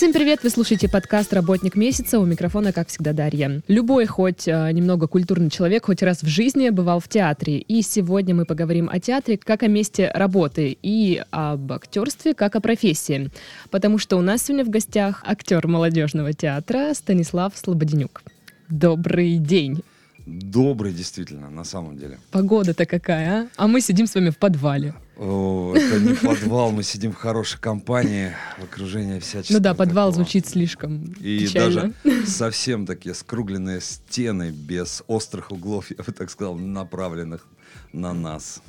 Всем 0.00 0.14
привет! 0.14 0.42
Вы 0.42 0.48
слушаете 0.48 0.88
подкаст 0.88 1.30
«Работник 1.34 1.76
месяца». 1.76 2.18
У 2.18 2.24
микрофона, 2.24 2.72
как 2.72 2.88
всегда, 2.88 3.12
Дарья. 3.12 3.60
Любой, 3.68 4.06
хоть 4.06 4.48
э, 4.48 4.72
немного 4.72 5.06
культурный 5.06 5.50
человек, 5.50 5.84
хоть 5.84 6.02
раз 6.02 6.22
в 6.22 6.26
жизни 6.26 6.70
бывал 6.70 7.00
в 7.00 7.08
театре. 7.08 7.58
И 7.58 7.82
сегодня 7.82 8.34
мы 8.34 8.46
поговорим 8.46 8.88
о 8.90 8.98
театре 8.98 9.36
как 9.36 9.62
о 9.62 9.66
месте 9.66 10.10
работы 10.14 10.78
и 10.80 11.22
об 11.30 11.70
актерстве 11.70 12.32
как 12.32 12.56
о 12.56 12.62
профессии. 12.62 13.28
Потому 13.70 13.98
что 13.98 14.16
у 14.16 14.22
нас 14.22 14.42
сегодня 14.42 14.64
в 14.64 14.70
гостях 14.70 15.22
актер 15.26 15.66
молодежного 15.66 16.32
театра 16.32 16.94
Станислав 16.94 17.52
Слободенюк. 17.54 18.22
Добрый 18.70 19.36
день! 19.36 19.82
Добрый, 20.24 20.94
действительно, 20.94 21.50
на 21.50 21.64
самом 21.64 21.98
деле. 21.98 22.18
Погода-то 22.30 22.86
какая, 22.86 23.42
а? 23.42 23.48
А 23.56 23.66
мы 23.66 23.82
сидим 23.82 24.06
с 24.06 24.14
вами 24.14 24.30
в 24.30 24.38
подвале. 24.38 24.94
О, 25.22 25.74
это 25.76 26.00
не 26.00 26.14
подвал, 26.14 26.72
мы 26.72 26.82
сидим 26.82 27.12
в 27.12 27.16
хорошей 27.16 27.60
компании, 27.60 28.32
в 28.58 28.64
окружении 28.64 29.18
всяческого. 29.18 29.58
Ну 29.58 29.62
да, 29.62 29.74
подвал 29.74 30.08
такого. 30.08 30.24
звучит 30.24 30.46
слишком 30.46 31.12
И 31.20 31.40
печально. 31.40 31.92
даже 32.02 32.26
совсем 32.30 32.86
такие 32.86 33.14
скругленные 33.14 33.82
стены, 33.82 34.50
без 34.50 35.02
острых 35.08 35.50
углов, 35.52 35.90
я 35.90 36.02
бы 36.02 36.10
так 36.12 36.30
сказал, 36.30 36.56
направленных 36.56 37.46
на 37.92 38.14
нас. 38.14 38.62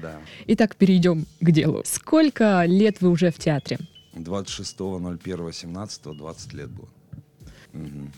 Да. 0.00 0.16
Итак, 0.46 0.76
перейдем 0.76 1.26
к 1.40 1.50
делу. 1.50 1.82
Сколько 1.84 2.64
лет 2.64 3.02
вы 3.02 3.10
уже 3.10 3.30
в 3.30 3.38
театре? 3.38 3.78
26.01.17 4.14 6.14
20 6.16 6.52
лет 6.54 6.70
было. 6.70 6.88
Мгм. 7.74 8.12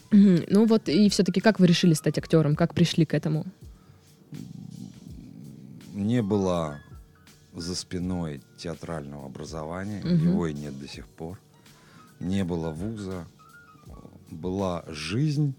Ну 0.48 0.64
вот 0.64 0.88
и 0.88 1.08
все-таки 1.08 1.40
как 1.40 1.58
вы 1.58 1.66
решили 1.66 1.94
стать 1.94 2.18
актером? 2.18 2.54
Как 2.54 2.72
пришли 2.72 3.04
к 3.04 3.14
этому? 3.14 3.46
Не 5.92 6.22
было 6.22 6.78
за 7.54 7.74
спиной 7.74 8.42
театрального 8.56 9.26
образования, 9.26 10.00
Мгм. 10.04 10.28
его 10.28 10.46
и 10.46 10.54
нет 10.54 10.78
до 10.78 10.88
сих 10.88 11.06
пор. 11.06 11.38
Не 12.20 12.44
было 12.44 12.70
вуза, 12.70 13.24
была 14.30 14.84
жизнь 14.88 15.54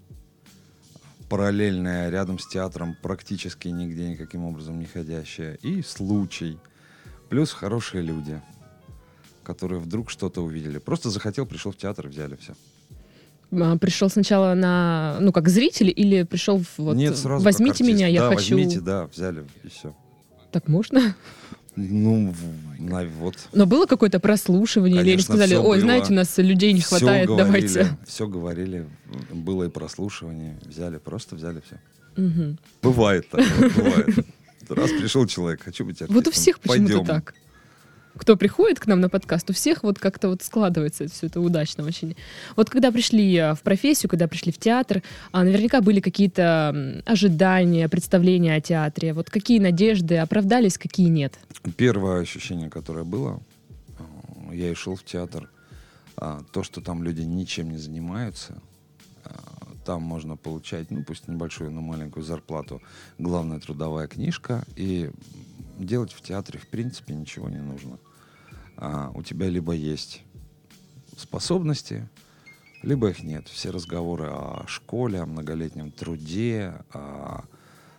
параллельная 1.29 2.09
рядом 2.09 2.39
с 2.39 2.47
театром, 2.47 2.95
практически 3.01 3.69
нигде 3.69 4.09
никаким 4.09 4.43
образом 4.45 4.79
не 4.79 4.85
ходящая, 4.85 5.55
и 5.55 5.81
случай. 5.81 6.57
Плюс 7.29 7.51
хорошие 7.53 8.03
люди, 8.03 8.41
которые 9.43 9.79
вдруг 9.79 10.09
что-то 10.09 10.41
увидели. 10.43 10.77
Просто 10.77 11.09
захотел, 11.09 11.45
пришел 11.45 11.71
в 11.71 11.77
театр, 11.77 12.07
взяли 12.07 12.35
все. 12.35 12.53
А, 13.53 13.77
Пришел 13.77 14.09
сначала 14.09 14.53
на, 14.53 15.17
ну, 15.21 15.31
как 15.31 15.47
зритель 15.49 15.91
или 15.95 16.23
пришел 16.23 16.59
в 16.59 16.77
вот, 16.77 16.95
Нет, 16.95 17.17
сразу 17.17 17.43
возьмите 17.43 17.83
меня, 17.83 18.07
я 18.07 18.21
да, 18.21 18.35
хочу... 18.35 18.55
возьмите, 18.55 18.79
да, 18.81 19.07
взяли, 19.07 19.45
и 19.63 19.69
все. 19.69 19.95
Так 20.51 20.67
можно? 20.67 21.15
Ну, 21.75 22.33
вот. 23.19 23.35
Но 23.53 23.65
было 23.65 23.85
какое-то 23.85 24.19
прослушивание, 24.19 25.01
или 25.01 25.01
они 25.01 25.11
Конечно, 25.11 25.35
сказали, 25.35 25.55
ой, 25.55 25.63
было. 25.63 25.79
знаете, 25.79 26.11
у 26.11 26.15
нас 26.15 26.37
людей 26.37 26.73
не 26.73 26.81
Всё 26.81 26.97
хватает, 26.97 27.27
говорили, 27.27 27.67
давайте. 27.67 27.97
Все 28.05 28.27
говорили, 28.27 28.87
было 29.31 29.63
и 29.63 29.69
прослушивание, 29.69 30.59
взяли, 30.65 30.97
просто 30.97 31.35
взяли 31.35 31.61
все. 31.65 31.79
Мгм. 32.17 32.57
Бывает 32.81 33.29
так, 33.29 33.45
бывает. 33.75 34.25
Раз 34.69 34.89
пришел 34.91 35.25
человек, 35.25 35.63
хочу 35.63 35.85
быть 35.85 36.01
артистом. 36.01 36.15
Вот 36.15 36.27
у 36.27 36.31
всех 36.31 36.59
почему-то 36.59 37.05
так. 37.05 37.33
Кто 38.15 38.35
приходит 38.35 38.79
к 38.79 38.87
нам 38.87 38.99
на 38.99 39.09
подкаст, 39.09 39.49
у 39.49 39.53
всех 39.53 39.83
вот 39.83 39.99
как-то 39.99 40.29
вот 40.29 40.41
складывается 40.41 41.07
все 41.07 41.27
это 41.27 41.39
удачно 41.39 41.85
очень. 41.85 42.15
Вот 42.55 42.69
когда 42.69 42.91
пришли 42.91 43.35
э, 43.35 43.53
в 43.55 43.61
профессию, 43.61 44.09
когда 44.09 44.27
пришли 44.27 44.51
в 44.51 44.57
театр, 44.57 45.01
а, 45.31 45.43
наверняка 45.43 45.81
были 45.81 46.01
какие-то 46.01 47.01
ожидания, 47.05 47.87
представления 47.87 48.55
о 48.55 48.61
театре. 48.61 49.13
Вот 49.13 49.29
какие 49.29 49.59
надежды 49.59 50.17
оправдались, 50.17 50.77
какие 50.77 51.07
нет? 51.07 51.39
Первое 51.77 52.21
ощущение, 52.21 52.69
которое 52.69 53.05
было, 53.05 53.39
э, 53.97 54.55
я 54.55 54.71
и 54.71 54.73
шел 54.73 54.95
в 54.95 55.03
театр, 55.03 55.49
а, 56.17 56.43
то, 56.51 56.63
что 56.63 56.81
там 56.81 57.03
люди 57.03 57.21
ничем 57.21 57.71
не 57.71 57.77
занимаются, 57.77 58.61
а, 59.23 59.31
там 59.85 60.03
можно 60.03 60.35
получать, 60.35 60.91
ну 60.91 61.03
пусть 61.03 61.27
небольшую, 61.27 61.71
но 61.71 61.81
маленькую 61.81 62.23
зарплату, 62.23 62.81
главная 63.17 63.59
трудовая 63.59 64.07
книжка, 64.07 64.63
и 64.75 65.09
делать 65.85 66.13
в 66.13 66.21
театре 66.21 66.59
в 66.59 66.67
принципе 66.67 67.13
ничего 67.13 67.49
не 67.49 67.61
нужно. 67.61 67.99
А, 68.77 69.11
у 69.13 69.23
тебя 69.23 69.49
либо 69.49 69.73
есть 69.73 70.23
способности, 71.17 72.07
либо 72.81 73.09
их 73.09 73.23
нет. 73.23 73.47
Все 73.47 73.69
разговоры 73.69 74.27
о 74.27 74.65
школе, 74.67 75.21
о 75.21 75.25
многолетнем 75.25 75.91
труде, 75.91 76.73
о, 76.93 77.45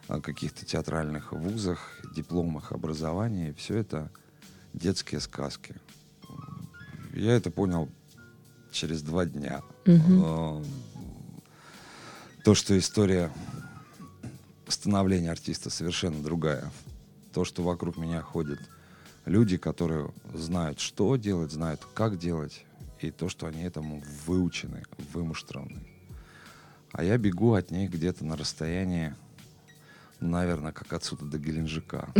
о 0.08 0.20
каких-то 0.20 0.64
театральных 0.64 1.32
вузах, 1.32 2.00
дипломах, 2.14 2.72
образовании, 2.72 3.52
все 3.52 3.78
это 3.78 4.10
детские 4.72 5.20
сказки. 5.20 5.76
Я 7.14 7.32
это 7.32 7.50
понял 7.50 7.88
через 8.72 9.02
два 9.02 9.26
дня. 9.26 9.62
Э, 9.84 10.62
То, 12.44 12.54
что 12.54 12.76
история 12.76 13.30
становления 14.66 15.30
артиста 15.30 15.70
совершенно 15.70 16.22
другая. 16.22 16.72
То, 17.32 17.44
что 17.44 17.62
вокруг 17.62 17.96
меня 17.96 18.20
ходят 18.20 18.60
люди, 19.24 19.56
которые 19.56 20.12
знают, 20.34 20.80
что 20.80 21.16
делать, 21.16 21.52
знают, 21.52 21.86
как 21.94 22.18
делать, 22.18 22.64
и 23.00 23.10
то, 23.10 23.28
что 23.28 23.46
они 23.46 23.62
этому 23.62 24.02
выучены, 24.26 24.84
вымуштрованы. 25.12 25.80
А 26.92 27.02
я 27.02 27.16
бегу 27.18 27.54
от 27.54 27.70
них 27.70 27.90
где-то 27.90 28.24
на 28.24 28.36
расстоянии, 28.36 29.14
наверное, 30.20 30.72
как 30.72 30.92
отсюда 30.92 31.24
до 31.24 31.38
Геленджика. 31.38 32.12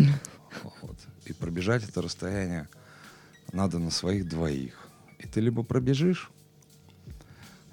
Вот. 0.80 0.96
И 1.24 1.32
пробежать 1.32 1.88
это 1.88 2.02
расстояние 2.02 2.68
надо 3.52 3.78
на 3.78 3.90
своих 3.90 4.28
двоих. 4.28 4.88
И 5.18 5.26
ты 5.26 5.40
либо 5.40 5.62
пробежишь, 5.62 6.30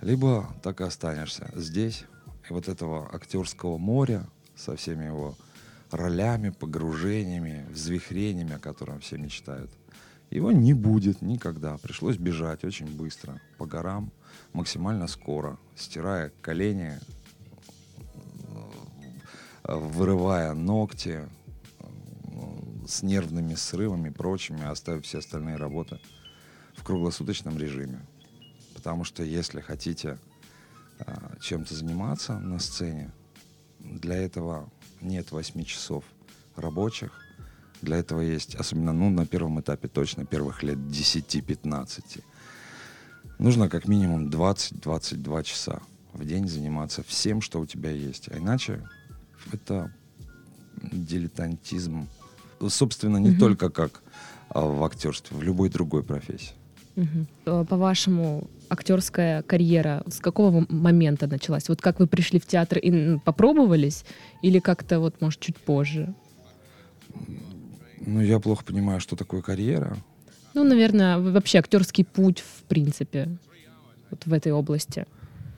либо 0.02 0.54
так 0.64 0.82
и 0.82 0.84
останешься 0.84 1.52
здесь. 1.56 2.06
И 2.50 2.54
вот 2.54 2.68
этого 2.68 3.14
актерского 3.14 3.78
моря 3.78 4.28
со 4.56 4.76
всеми 4.76 5.06
его 5.06 5.36
ролями, 5.92 6.50
погружениями, 6.50 7.66
взвихрениями, 7.72 8.56
о 8.56 8.60
котором 8.60 9.00
все 9.00 9.18
мечтают, 9.18 9.72
его 10.30 10.52
не 10.52 10.74
будет 10.74 11.22
никогда. 11.22 11.78
Пришлось 11.78 12.18
бежать 12.18 12.64
очень 12.64 12.86
быстро, 12.86 13.42
по 13.58 13.66
горам, 13.66 14.12
максимально 14.54 15.08
скоро, 15.08 15.58
стирая 15.76 16.32
колени, 16.42 17.00
э, 19.64 19.76
вырывая 19.76 20.54
ногти, 20.54 21.28
э, 21.80 21.86
с 22.88 23.02
нервными 23.02 23.56
срывами 23.56 24.10
и 24.10 24.12
прочими, 24.14 24.64
оставив 24.64 25.06
все 25.06 25.20
остальные 25.20 25.56
работы 25.56 26.00
в 26.76 26.84
круглосуточном 26.84 27.58
режиме. 27.58 28.06
Потому 28.76 29.04
что 29.04 29.24
если 29.24 29.60
хотите 29.60 30.18
а, 31.00 31.36
чем-то 31.42 31.76
заниматься 31.76 32.40
на 32.40 32.60
сцене, 32.60 33.12
для 33.80 34.16
этого 34.16 34.70
нет 35.02 35.32
8 35.32 35.64
часов 35.64 36.04
рабочих. 36.56 37.12
Для 37.82 37.98
этого 37.98 38.22
есть, 38.22 38.56
особенно 38.56 38.92
ну, 38.92 39.10
на 39.10 39.26
первом 39.26 39.60
этапе 39.62 39.88
точно, 39.88 40.26
первых 40.26 40.64
лет 40.64 40.78
10-15. 40.78 42.24
Нужно 43.38 43.70
как 43.70 43.88
минимум 43.88 44.28
20-22 44.28 45.44
часа 45.44 45.80
в 46.14 46.26
день 46.26 46.48
заниматься 46.48 47.04
всем, 47.04 47.42
что 47.42 47.60
у 47.60 47.66
тебя 47.66 47.92
есть. 47.92 48.30
А 48.30 48.38
иначе 48.38 48.86
это 49.54 49.94
дилетантизм. 50.92 52.08
Собственно, 52.68 53.18
не 53.18 53.30
Мгм. 53.32 53.40
только 53.40 53.70
как 53.70 54.02
а, 54.50 54.62
в 54.66 54.84
актерстве, 54.84 55.38
в 55.38 55.44
любой 55.44 55.70
другой 55.70 56.04
профессии. 56.04 56.54
Э, 56.96 57.66
По-вашему, 57.68 58.50
актерская 58.70 59.42
карьера 59.44 60.04
с 60.08 60.20
какого 60.20 60.66
момента 60.70 61.28
началась? 61.28 61.70
Вот 61.70 61.82
как 61.82 62.00
вы 62.00 62.08
пришли 62.08 62.40
в 62.40 62.46
театр 62.46 62.78
и 62.78 63.18
попробовались? 63.20 64.06
Или 64.42 64.60
как-то 64.60 65.00
вот, 65.00 65.22
может, 65.22 65.40
чуть 65.40 65.58
позже? 65.58 66.14
Ну, 68.00 68.22
я 68.22 68.40
плохо 68.40 68.64
понимаю, 68.64 69.00
что 69.00 69.16
такое 69.16 69.42
карьера. 69.42 69.98
Ну, 70.54 70.64
наверное, 70.64 71.20
вообще 71.20 71.60
актерский 71.60 72.06
путь, 72.06 72.40
в 72.40 72.64
принципе, 72.64 73.30
вот 74.10 74.26
в 74.26 74.34
этой 74.34 74.52
области. 74.52 75.06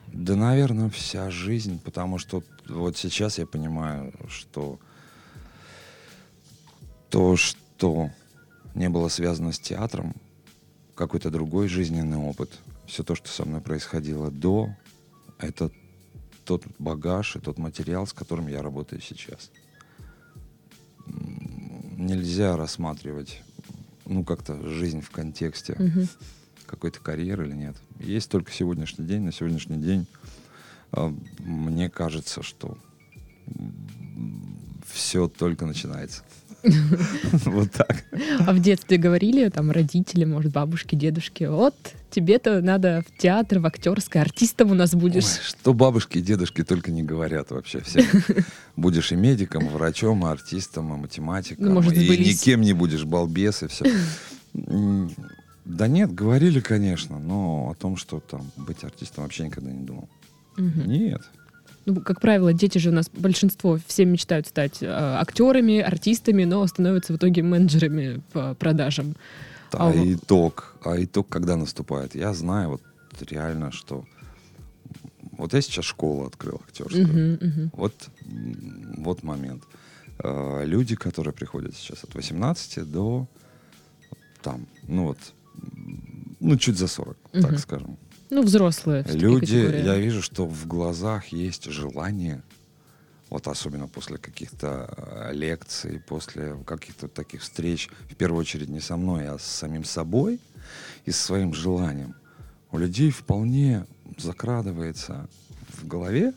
Да, 0.08 0.36
наверное, 0.36 0.90
вся 0.90 1.30
жизнь, 1.30 1.80
потому 1.82 2.18
что 2.18 2.42
вот 2.68 2.96
сейчас 2.96 3.38
я 3.38 3.46
понимаю, 3.46 4.12
что 4.28 4.78
то, 7.08 7.36
что 7.36 8.10
не 8.74 8.88
было 8.88 9.08
связано 9.08 9.52
с 9.52 9.58
театром, 9.58 10.14
какой-то 10.94 11.30
другой 11.30 11.68
жизненный 11.68 12.18
опыт, 12.18 12.58
все 12.86 13.02
то, 13.02 13.14
что 13.14 13.28
со 13.28 13.44
мной 13.44 13.60
происходило 13.60 14.30
до, 14.30 14.74
это 15.38 15.70
тот 16.44 16.64
багаж 16.78 17.36
и 17.36 17.40
тот 17.40 17.58
материал, 17.58 18.06
с 18.06 18.12
которым 18.12 18.48
я 18.48 18.62
работаю 18.62 19.00
сейчас. 19.00 19.50
Нельзя 21.96 22.56
рассматривать, 22.56 23.42
ну, 24.06 24.24
как-то 24.24 24.68
жизнь 24.68 25.00
в 25.00 25.10
контексте 25.10 25.76
Мгм. 25.78 26.08
какой-то 26.66 27.00
карьеры 27.00 27.46
или 27.48 27.54
нет. 27.54 27.76
Есть 28.00 28.30
только 28.30 28.52
сегодняшний 28.52 29.06
день. 29.06 29.22
На 29.22 29.32
сегодняшний 29.32 29.78
день 29.78 30.06
а, 30.90 31.14
мне 31.38 31.88
кажется, 31.88 32.42
что 32.42 32.76
все 34.86 35.28
только 35.28 35.64
начинается. 35.66 36.22
Вот 37.44 37.72
так. 37.72 38.04
А 38.46 38.52
в 38.52 38.60
детстве 38.60 38.96
говорили 38.96 39.48
там 39.48 39.70
родители, 39.70 40.24
может, 40.24 40.52
бабушки, 40.52 40.94
дедушки, 40.94 41.44
вот 41.44 41.74
тебе-то 42.10 42.60
надо 42.60 43.02
в 43.06 43.18
театр, 43.20 43.58
в 43.58 43.66
актерское, 43.66 44.22
артистом 44.22 44.70
у 44.70 44.74
нас 44.74 44.94
будешь. 44.94 45.24
Ой, 45.24 45.40
что 45.42 45.74
бабушки 45.74 46.18
и 46.18 46.22
дедушки 46.22 46.62
только 46.62 46.90
не 46.90 47.02
говорят 47.02 47.50
вообще 47.50 47.80
все. 47.80 48.04
Будешь 48.76 49.12
и 49.12 49.16
медиком, 49.16 49.66
и 49.66 49.70
врачом, 49.70 50.26
и 50.26 50.30
артистом, 50.30 50.94
и 50.94 50.98
математиком. 50.98 51.64
Ну, 51.66 51.72
может, 51.72 51.94
и 51.94 52.04
сбылись. 52.04 52.40
никем 52.40 52.60
не 52.60 52.72
будешь 52.74 53.04
балбес, 53.04 53.62
и 53.62 53.66
все. 53.68 53.86
Да 55.64 55.86
нет, 55.86 56.12
говорили, 56.12 56.60
конечно, 56.60 57.18
но 57.18 57.70
о 57.70 57.74
том, 57.74 57.96
что 57.96 58.20
там 58.20 58.50
быть 58.56 58.82
артистом, 58.84 59.24
вообще 59.24 59.46
никогда 59.46 59.70
не 59.70 59.84
думал. 59.84 60.08
Мгм. 60.56 60.90
Нет. 60.90 61.22
Ну, 61.84 62.00
как 62.00 62.20
правило, 62.20 62.52
дети 62.52 62.78
же 62.78 62.90
у 62.90 62.92
нас 62.92 63.10
большинство 63.10 63.78
все 63.86 64.04
мечтают 64.04 64.46
стать 64.46 64.82
э, 64.82 64.86
актерами, 64.86 65.80
артистами, 65.80 66.44
но 66.44 66.66
становятся 66.66 67.12
в 67.12 67.16
итоге 67.16 67.42
менеджерами 67.42 68.22
по 68.32 68.54
продажам. 68.54 69.16
А, 69.72 69.88
А 69.88 69.92
итог, 69.94 70.76
а 70.84 71.02
итог 71.02 71.28
когда 71.28 71.56
наступает? 71.56 72.14
Я 72.14 72.34
знаю 72.34 72.68
вот 72.70 72.82
реально, 73.30 73.72
что 73.72 74.04
вот 75.38 75.54
я 75.54 75.60
сейчас 75.62 75.84
школу 75.84 76.26
открыл 76.26 76.60
актерскую. 76.66 77.06
Мгм, 77.06 77.38
мгм. 77.48 77.70
Вот, 77.74 77.94
вот 78.98 79.22
момент. 79.22 79.62
Э, 80.22 80.64
Люди, 80.64 80.94
которые 80.94 81.32
приходят 81.32 81.74
сейчас 81.74 82.04
от 82.04 82.14
18 82.14 82.84
до 82.84 83.26
там, 84.42 84.66
ну 84.88 85.06
вот, 85.06 85.18
ну 86.40 86.56
чуть 86.56 86.76
за 86.78 86.86
40, 86.86 87.16
Мгм. 87.32 87.42
так 87.42 87.58
скажем. 87.58 87.96
Ну, 88.32 88.40
взрослые. 88.40 89.04
Люди, 89.08 89.60
категория. 89.60 89.84
я 89.84 89.98
вижу, 89.98 90.22
что 90.22 90.46
в 90.46 90.66
глазах 90.66 91.26
есть 91.26 91.66
желание, 91.66 92.42
вот 93.28 93.46
особенно 93.46 93.88
после 93.88 94.16
каких-то 94.16 94.88
э, 94.96 95.34
лекций, 95.34 96.00
после 96.00 96.56
каких-то 96.64 97.08
таких 97.08 97.42
встреч, 97.42 97.90
в 98.08 98.14
первую 98.14 98.40
очередь 98.40 98.70
не 98.70 98.80
со 98.80 98.96
мной, 98.96 99.28
а 99.28 99.38
с 99.38 99.42
самим 99.42 99.84
собой 99.84 100.40
и 101.04 101.10
с 101.10 101.20
своим 101.20 101.52
желанием. 101.52 102.14
У 102.70 102.78
людей 102.78 103.10
вполне 103.10 103.84
закрадывается 104.16 105.28
в 105.68 105.86
голове 105.86 106.32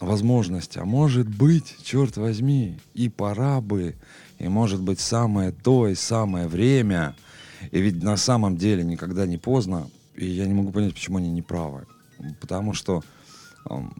возможность, 0.00 0.78
а 0.78 0.86
может 0.86 1.28
быть, 1.28 1.76
черт 1.82 2.16
возьми, 2.16 2.78
и 2.94 3.10
пора 3.10 3.60
бы, 3.60 3.94
и 4.38 4.48
может 4.48 4.80
быть 4.80 5.00
самое 5.00 5.52
то, 5.52 5.86
и 5.86 5.94
самое 5.94 6.48
время, 6.48 7.14
и 7.72 7.82
ведь 7.82 8.02
на 8.02 8.16
самом 8.16 8.56
деле 8.56 8.82
никогда 8.84 9.26
не 9.26 9.36
поздно, 9.36 9.90
и 10.16 10.26
я 10.26 10.46
не 10.46 10.54
могу 10.54 10.72
понять, 10.72 10.94
почему 10.94 11.18
они 11.18 11.30
не 11.30 11.42
правы. 11.42 11.86
Потому 12.40 12.74
что 12.74 13.02
эм, 13.68 13.92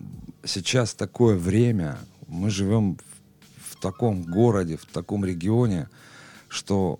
сейчас 0.44 0.94
такое 0.94 1.36
время, 1.36 1.98
мы 2.28 2.50
живем 2.50 2.96
в, 2.96 3.72
в 3.72 3.80
таком 3.80 4.22
городе, 4.22 4.76
в 4.76 4.86
таком 4.86 5.24
регионе, 5.24 5.88
что 6.48 6.98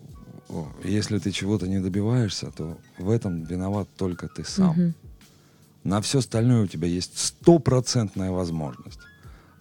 если 0.83 1.19
ты 1.19 1.31
чего-то 1.31 1.67
не 1.67 1.79
добиваешься, 1.79 2.51
то 2.51 2.77
в 2.97 3.09
этом 3.09 3.43
виноват 3.43 3.87
только 3.97 4.27
ты 4.27 4.43
сам. 4.43 4.71
Мгм. 4.71 4.93
На 5.83 6.01
все 6.01 6.19
остальное 6.19 6.63
у 6.63 6.67
тебя 6.67 6.87
есть 6.87 7.17
стопроцентная 7.17 8.31
возможность. 8.31 8.99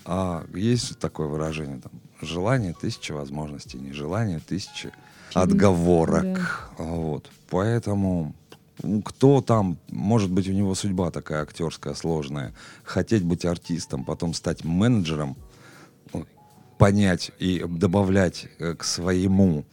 А 0.04 0.44
есть 0.54 0.98
такое 0.98 1.28
выражение 1.28 1.80
там 1.80 1.92
желание 2.20 2.74
тысячи 2.74 3.12
возможностей, 3.12 3.78
нежелание 3.78 4.40
тысячи 4.40 4.92
отговорок. 5.32 6.70
Вот. 6.78 7.30
Поэтому 7.50 8.34
кто 9.04 9.40
там, 9.40 9.78
может 9.88 10.30
быть, 10.30 10.48
у 10.48 10.52
него 10.52 10.74
судьба 10.74 11.10
такая 11.10 11.42
актерская 11.42 11.94
сложная, 11.94 12.54
хотеть 12.82 13.22
быть 13.22 13.44
артистом, 13.44 14.04
потом 14.04 14.34
стать 14.34 14.64
менеджером, 14.64 15.36
ну, 16.12 16.26
понять 16.78 17.30
и 17.38 17.64
добавлять 17.66 18.46
э, 18.58 18.74
к 18.74 18.84
своему 18.84 19.64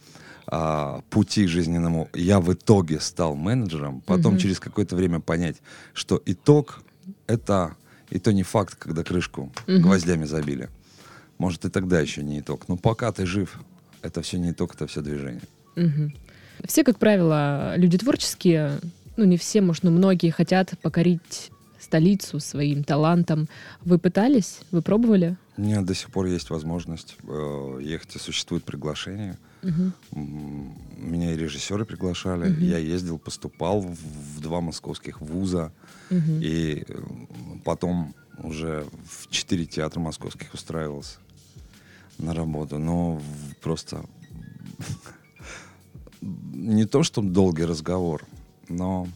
а, 0.46 1.00
пути 1.10 1.46
жизненному, 1.46 2.08
я 2.14 2.40
в 2.40 2.52
итоге 2.52 3.00
стал 3.00 3.34
менеджером, 3.34 4.00
потом 4.02 4.34
Мгм. 4.34 4.40
через 4.40 4.60
какое-то 4.60 4.96
время 4.96 5.20
понять, 5.20 5.56
что 5.94 6.20
итог 6.26 6.82
это 7.26 7.76
и 8.10 8.18
то 8.18 8.32
не 8.32 8.42
факт, 8.42 8.74
когда 8.74 9.02
крышку 9.02 9.52
Мгм. 9.66 9.82
гвоздями 9.82 10.24
забили. 10.26 10.68
Может, 11.38 11.64
и 11.64 11.70
тогда 11.70 12.00
еще 12.00 12.22
не 12.22 12.40
итог. 12.40 12.68
Но 12.68 12.76
пока 12.76 13.10
ты 13.12 13.24
жив, 13.24 13.58
это 14.02 14.20
все 14.22 14.38
не 14.38 14.50
итог, 14.50 14.74
это 14.74 14.86
все 14.86 15.00
движение. 15.00 15.42
Мгм. 15.76 16.12
Все, 16.64 16.84
как 16.84 16.98
правило, 16.98 17.74
люди 17.76 17.98
творческие, 17.98 18.78
ну 19.16 19.24
не 19.24 19.36
все, 19.36 19.60
может, 19.60 19.82
но 19.82 19.90
многие 19.90 20.30
хотят 20.30 20.72
покорить 20.80 21.50
столицу 21.80 22.40
своим 22.40 22.84
талантом. 22.84 23.48
Вы 23.84 23.98
пытались? 23.98 24.60
Вы 24.70 24.82
пробовали? 24.82 25.36
У 25.56 25.62
меня 25.62 25.82
до 25.82 25.94
сих 25.94 26.10
пор 26.10 26.26
есть 26.26 26.48
возможность 26.50 27.16
э, 27.28 27.78
ехать, 27.82 28.16
и 28.16 28.18
существует 28.18 28.64
приглашение. 28.64 29.36
М, 29.62 30.74
Меня 30.96 31.32
и 31.32 31.36
режиссеры 31.36 31.84
приглашали. 31.84 32.48
Мгм. 32.50 32.62
Я 32.62 32.78
ездил, 32.78 33.18
поступал 33.18 33.80
в, 33.80 34.40
два 34.40 34.60
московских 34.60 35.20
вуза. 35.20 35.72
Мгм. 36.10 36.40
И 36.40 36.84
э, 36.88 36.94
потом 37.64 38.14
уже 38.38 38.86
в 39.04 39.28
четыре 39.30 39.66
театра 39.66 40.00
московских 40.00 40.54
устраивался 40.54 41.18
на 42.18 42.32
работу. 42.34 42.78
Но 42.78 43.20
просто 43.60 44.04
не 46.22 46.86
то, 46.86 47.02
что 47.02 47.20
долгий 47.20 47.64
разговор, 47.64 48.24
но 48.68 49.08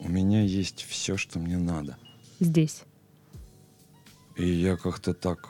у 0.00 0.08
меня 0.08 0.42
есть 0.42 0.84
все, 0.88 1.16
что 1.16 1.38
мне 1.38 1.56
надо. 1.56 1.96
Здесь. 2.40 2.82
И 4.36 4.48
я 4.48 4.76
как-то 4.76 5.14
так 5.14 5.48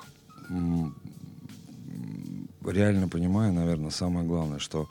реально 2.64 3.08
понимаю, 3.08 3.52
наверное, 3.52 3.90
самое 3.90 4.26
главное, 4.26 4.58
что 4.58 4.88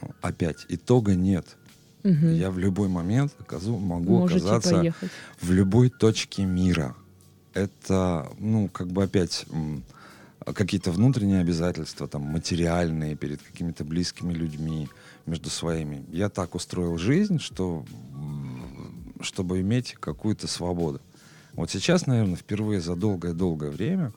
ну, 0.00 0.10
опять 0.20 0.66
итога 0.68 1.14
нет. 1.14 1.56
Мгм. 2.02 2.34
Я 2.34 2.50
в 2.50 2.58
любой 2.58 2.88
момент 2.88 3.32
оказу- 3.38 3.78
могу 3.78 4.18
Можете 4.20 4.40
оказаться 4.40 4.74
поехать. 4.78 5.10
в 5.40 5.52
любой 5.52 5.88
точке 5.90 6.44
мира. 6.44 6.96
Это, 7.54 8.28
ну, 8.38 8.68
как 8.68 8.88
бы 8.88 9.04
опять 9.04 9.46
какие-то 10.44 10.90
внутренние 10.90 11.40
обязательства, 11.40 12.08
там, 12.08 12.22
материальные 12.22 13.16
перед 13.16 13.42
какими-то 13.42 13.84
близкими 13.84 14.32
людьми, 14.32 14.88
между 15.26 15.50
своими. 15.50 16.04
Я 16.10 16.28
так 16.28 16.54
устроил 16.54 16.98
жизнь, 16.98 17.38
что 17.38 17.84
чтобы 19.20 19.60
иметь 19.60 19.94
какую-то 20.00 20.48
свободу. 20.48 21.00
Вот 21.52 21.70
сейчас, 21.70 22.06
наверное, 22.06 22.36
впервые 22.36 22.80
за 22.80 22.96
долгое-долгое 22.96 23.70
время, 23.70 24.12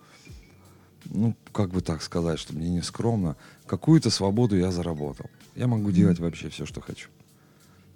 ну, 1.05 1.36
как 1.51 1.70
бы 1.70 1.82
так 1.82 2.01
сказать, 2.01 2.39
чтобы 2.39 2.60
мне 2.60 2.70
не 2.70 2.82
скромно, 2.82 3.36
какую-то 3.67 4.10
свободу 4.10 4.58
я 4.58 4.72
заработал. 4.72 5.29
Я 5.55 5.67
могу 5.67 5.91
делать 5.91 6.20
вообще 6.20 6.50
все, 6.50 6.65
что 6.65 6.82
хочу 6.82 7.10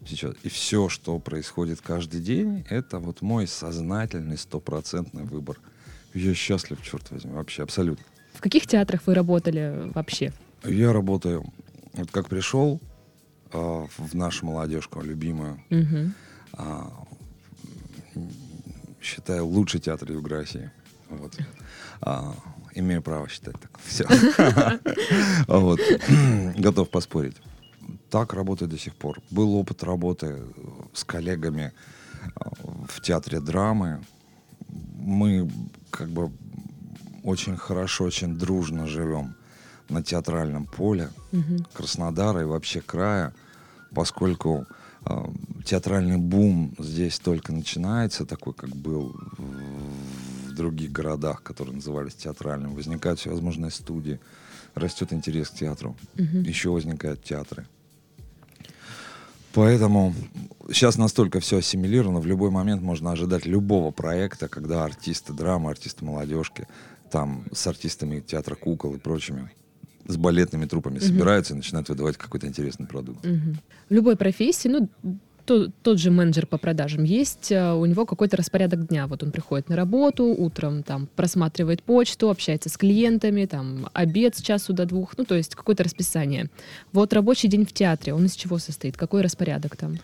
сейчас. 0.05 0.36
И 0.43 0.50
все, 0.50 0.89
что 0.89 1.17
происходит 1.19 1.81
каждый 1.81 2.21
день, 2.21 2.65
это 2.69 3.00
вот 3.00 3.21
мой 3.21 3.48
сознательный, 3.48 4.38
стопроцентный 4.38 5.24
выбор. 5.24 5.59
Я 6.13 6.33
счастлив, 6.33 6.81
черт 6.81 7.09
возьми, 7.12 7.31
вообще, 7.31 7.63
абсолютно. 7.63 8.05
В 8.39 8.41
каких 8.41 8.67
театрах 8.67 9.01
вы 9.05 9.15
работали 9.15 9.91
вообще? 9.93 10.31
Я 10.63 10.93
работаю, 10.93 11.43
вот 11.91 12.10
как 12.10 12.29
пришел 12.29 12.79
а, 13.51 13.86
в 13.98 14.13
нашу 14.13 14.46
молодежку, 14.46 15.01
любимую, 15.01 15.62
а, 16.53 16.89
м, 18.15 18.31
считаю, 19.01 19.46
лучший 19.46 19.81
театр 19.81 20.10
России. 20.29 20.72
Вот. 21.10 21.38
А, 22.00 22.34
имею 22.75 23.01
право 23.01 23.27
считать 23.27 23.55
так. 23.60 23.77
Все. 23.84 24.05
Вот. 25.50 25.81
Готов 26.58 26.89
поспорить. 26.89 27.36
Так 28.10 28.34
работаю 28.34 28.69
до 28.69 28.77
сих 28.77 28.96
пор. 28.96 29.19
Был 29.29 29.53
опыт 29.55 29.84
работы 29.84 30.43
с 30.93 31.03
коллегами 31.03 31.74
а, 32.36 32.51
в 32.88 33.01
театре 33.01 33.41
драмы. 33.41 34.01
Мы 34.69 35.51
как 35.91 36.08
бы 36.08 36.31
очень 37.23 37.57
хорошо, 37.57 38.05
очень 38.05 38.38
дружно 38.38 38.88
живем 38.88 39.35
на 39.89 40.03
театральном 40.03 40.65
поле. 40.65 41.09
Мгм. 41.31 41.65
Краснодара 41.73 42.41
и 42.41 42.45
вообще 42.45 42.81
края, 42.81 43.33
поскольку 43.93 44.65
э, 45.05 45.25
театральный 45.65 46.17
бум 46.17 46.73
здесь 46.77 47.19
только 47.19 47.51
начинается, 47.53 48.25
такой, 48.25 48.53
как 48.53 48.69
был 48.69 49.15
в, 49.38 50.49
в 50.49 50.55
других 50.55 50.91
городах, 50.91 51.41
которые 51.43 51.75
назывались 51.75 52.13
театральными. 52.15 52.73
Возникают 52.75 53.19
всевозможные 53.19 53.71
студии, 53.71 54.19
растет 54.75 55.13
интерес 55.13 55.49
к 55.49 55.55
театру, 55.55 55.95
Мгм. 56.15 56.43
еще 56.43 56.69
возникают 56.69 57.23
театры. 57.23 57.65
Поэтому 59.53 60.13
сейчас 60.71 60.97
настолько 60.97 61.39
все 61.39 61.57
ассимилировано, 61.57 62.19
в 62.19 62.27
любой 62.27 62.51
момент 62.51 62.81
можно 62.83 63.11
ожидать 63.11 63.47
любого 63.47 63.89
проекта, 63.91 64.47
когда 64.47 64.83
артисты 64.85 65.33
драмы, 65.33 65.71
артисты 65.71 66.05
молодежки, 66.05 66.67
там 67.09 67.45
с 67.51 67.67
артистами 67.67 68.19
театра 68.19 68.55
кукол 68.55 68.95
и 68.95 68.99
прочими, 68.99 69.51
с 70.07 70.17
балетными 70.17 70.65
труппами 70.65 70.99
собираются 70.99 71.53
и 71.53 71.57
начинают 71.57 71.89
выдавать 71.89 72.17
какой-то 72.17 72.47
интересный 72.47 72.87
продукт. 72.87 73.25
Мгм. 73.25 73.57
В 73.89 73.93
любой 73.93 74.15
профессии, 74.15 74.67
ну, 74.67 74.89
то, 75.49 75.67
тот 75.81 75.97
же 75.97 76.11
менеджер 76.11 76.45
по 76.45 76.59
продажам, 76.59 77.03
есть 77.03 77.51
э, 77.51 77.73
у 77.73 77.83
него 77.85 78.05
какой-то 78.05 78.37
распорядок 78.37 78.87
дня. 78.87 79.07
Вот 79.07 79.23
он 79.23 79.31
приходит 79.31 79.67
на 79.67 79.75
работу, 79.75 80.25
утром 80.25 80.83
там 80.83 81.07
просматривает 81.15 81.81
почту, 81.81 82.29
общается 82.29 82.69
с 82.69 82.77
клиентами, 82.77 83.45
там 83.45 83.89
обед 83.93 84.35
с 84.35 84.41
часу 84.41 84.73
до 84.73 84.85
двух, 84.85 85.17
ну 85.17 85.25
то 85.25 85.33
есть 85.33 85.55
какое-то 85.55 85.83
расписание. 85.83 86.51
Вот 86.91 87.13
рабочий 87.13 87.47
день 87.47 87.65
в 87.65 87.73
театре, 87.73 88.13
он 88.13 88.25
из 88.25 88.35
чего 88.35 88.59
состоит? 88.59 88.95
Какой 88.95 89.23
распорядок 89.23 89.75
там? 89.75 89.97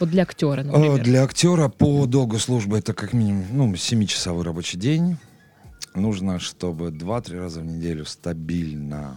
Вот 0.00 0.08
для 0.10 0.24
актера, 0.24 0.64
например. 0.64 1.00
Для 1.04 1.22
актера 1.22 1.68
по 1.68 2.06
долгу 2.06 2.38
службы 2.38 2.78
это 2.78 2.92
как 2.92 3.12
минимум 3.12 3.44
ну, 3.52 3.72
7-часовой 3.72 4.42
рабочий 4.42 4.76
день. 4.76 5.18
Нужно, 5.94 6.38
чтобы 6.38 6.88
2-3 6.88 7.38
раза 7.38 7.60
в 7.60 7.64
неделю 7.64 8.04
стабильно, 8.04 9.16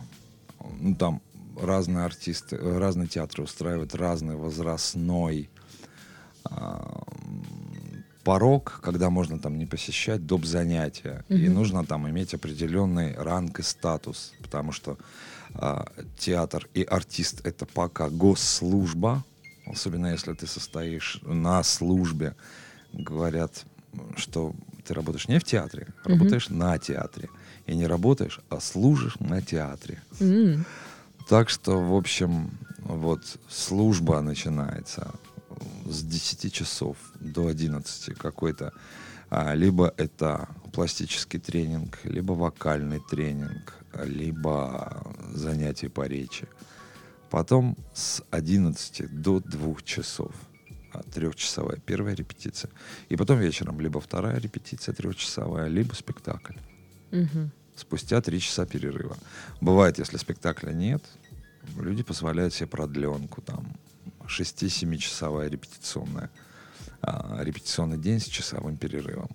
ну 0.79 0.95
там 0.95 1.21
разные 1.59 2.05
артисты, 2.05 2.57
разные 2.57 3.07
театры 3.07 3.43
устраивают 3.43 3.93
разный 3.95 4.35
возрастной 4.35 5.49
э, 6.49 6.53
порог, 8.23 8.79
когда 8.81 9.09
можно 9.09 9.39
там 9.39 9.57
не 9.57 9.65
посещать 9.65 10.25
доп. 10.25 10.45
занятия. 10.45 11.23
Mm-hmm. 11.29 11.37
И 11.37 11.49
нужно 11.49 11.85
там 11.85 12.09
иметь 12.09 12.33
определенный 12.33 13.13
ранг 13.15 13.59
и 13.59 13.63
статус, 13.63 14.33
потому 14.41 14.71
что 14.71 14.97
э, 15.53 15.83
театр 16.17 16.67
и 16.73 16.83
артист 16.83 17.45
это 17.45 17.65
пока 17.65 18.09
госслужба, 18.09 19.23
особенно 19.65 20.07
если 20.07 20.33
ты 20.33 20.47
состоишь 20.47 21.19
на 21.23 21.63
службе, 21.63 22.35
говорят, 22.93 23.65
что 24.15 24.53
ты 24.83 24.93
работаешь 24.93 25.27
не 25.27 25.39
в 25.39 25.43
театре, 25.43 25.87
mm-hmm. 25.87 26.09
работаешь 26.09 26.49
на 26.49 26.77
театре. 26.77 27.29
И 27.65 27.75
не 27.75 27.87
работаешь, 27.87 28.41
а 28.49 28.59
служишь 28.59 29.19
на 29.19 29.41
театре. 29.41 30.01
Mm-hmm. 30.19 30.65
Так 31.29 31.49
что, 31.49 31.81
в 31.81 31.95
общем, 31.95 32.51
вот 32.79 33.21
служба 33.49 34.21
начинается 34.21 35.15
с 35.85 36.03
10 36.03 36.53
часов 36.53 36.97
до 37.19 37.47
11 37.47 38.17
какой-то. 38.17 38.73
А, 39.29 39.55
либо 39.55 39.93
это 39.97 40.49
пластический 40.73 41.39
тренинг, 41.39 41.99
либо 42.03 42.33
вокальный 42.33 42.99
тренинг, 42.99 43.73
либо 44.03 45.03
занятия 45.33 45.89
по 45.89 46.05
речи. 46.05 46.47
Потом 47.29 47.77
с 47.93 48.21
11 48.29 49.21
до 49.21 49.39
2 49.39 49.75
часов 49.83 50.33
трехчасовая 51.13 51.77
первая 51.77 52.15
репетиция. 52.15 52.71
И 53.09 53.15
потом 53.15 53.39
вечером 53.39 53.79
либо 53.81 53.99
вторая 53.99 54.39
репетиция 54.39 54.93
трехчасовая, 54.93 55.67
либо 55.67 55.93
спектакль. 55.93 56.55
Угу 57.11 57.49
спустя 57.75 58.21
три 58.21 58.39
часа 58.39 58.65
перерыва. 58.65 59.17
Бывает, 59.61 59.99
если 59.99 60.17
спектакля 60.17 60.71
нет, 60.71 61.03
люди 61.77 62.03
позволяют 62.03 62.53
себе 62.53 62.67
продленку, 62.67 63.41
там, 63.41 63.65
6-7 64.27 65.49
репетиционная. 65.49 66.29
А, 67.01 67.39
репетиционный 67.43 67.97
день 67.97 68.19
с 68.19 68.25
часовым 68.25 68.77
перерывом. 68.77 69.29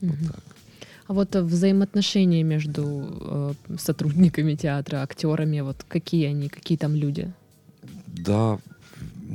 Угу. 0.00 0.10
Вот 0.10 0.32
так. 0.32 0.44
А 1.06 1.12
вот 1.12 1.36
взаимоотношения 1.36 2.42
между 2.42 3.54
э, 3.68 3.76
сотрудниками 3.78 4.54
театра, 4.54 5.02
актерами, 5.02 5.60
вот 5.60 5.84
какие 5.86 6.26
они, 6.26 6.48
какие 6.48 6.78
там 6.78 6.96
люди? 6.96 7.32
Да, 8.06 8.58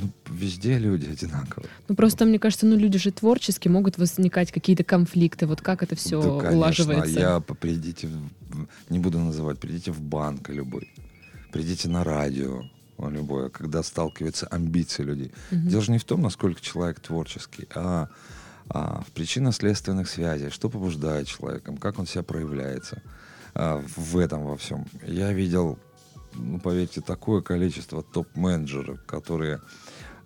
ну, 0.02 0.12
везде 0.34 0.78
люди 0.78 1.10
одинаковые. 1.10 1.70
Ну 1.88 1.96
просто, 1.96 2.26
мне 2.26 2.40
кажется, 2.40 2.66
ну 2.66 2.76
люди 2.76 2.98
же 2.98 3.12
творческие, 3.12 3.72
могут 3.72 3.98
возникать 3.98 4.52
какие-то 4.52 4.84
конфликты. 4.84 5.48
Вот 5.48 5.62
как 5.62 5.84
это 5.84 5.96
все 5.96 6.22
да, 6.22 6.30
конечно. 6.30 6.58
улаживается? 6.58 7.20
Я 7.20 7.40
придите, 7.40 8.10
не 8.90 9.00
буду 9.00 9.20
называть, 9.20 9.60
придите 9.60 9.92
в 9.92 10.02
банк 10.02 10.50
любой, 10.50 10.92
придите 11.52 11.90
на 11.90 12.04
радио 12.04 12.64
любое, 12.98 13.50
когда 13.50 13.82
сталкиваются 13.82 14.48
амбиции 14.48 15.04
людей. 15.04 15.32
Угу. 15.52 15.70
Дело 15.70 15.82
же 15.82 15.92
не 15.92 16.00
в 16.00 16.04
том, 16.04 16.22
насколько 16.22 16.60
человек 16.60 17.00
творческий, 17.00 17.68
а, 17.74 18.10
а 18.68 19.04
в 19.08 19.12
причинно-следственных 19.12 20.10
связях, 20.10 20.52
что 20.54 20.70
побуждает 20.70 21.28
человеком, 21.28 21.78
как 21.78 21.98
он 21.98 22.08
себя 22.08 22.24
проявляется 22.24 23.02
а, 23.54 23.82
в 23.96 24.18
этом 24.18 24.44
во 24.44 24.58
всем. 24.58 24.86
Я 25.06 25.32
видел 25.32 25.80
ну, 26.34 26.60
поверьте, 26.60 27.02
такое 27.02 27.42
количество 27.42 28.04
топ-менеджеров, 28.04 29.04
которые 29.06 29.62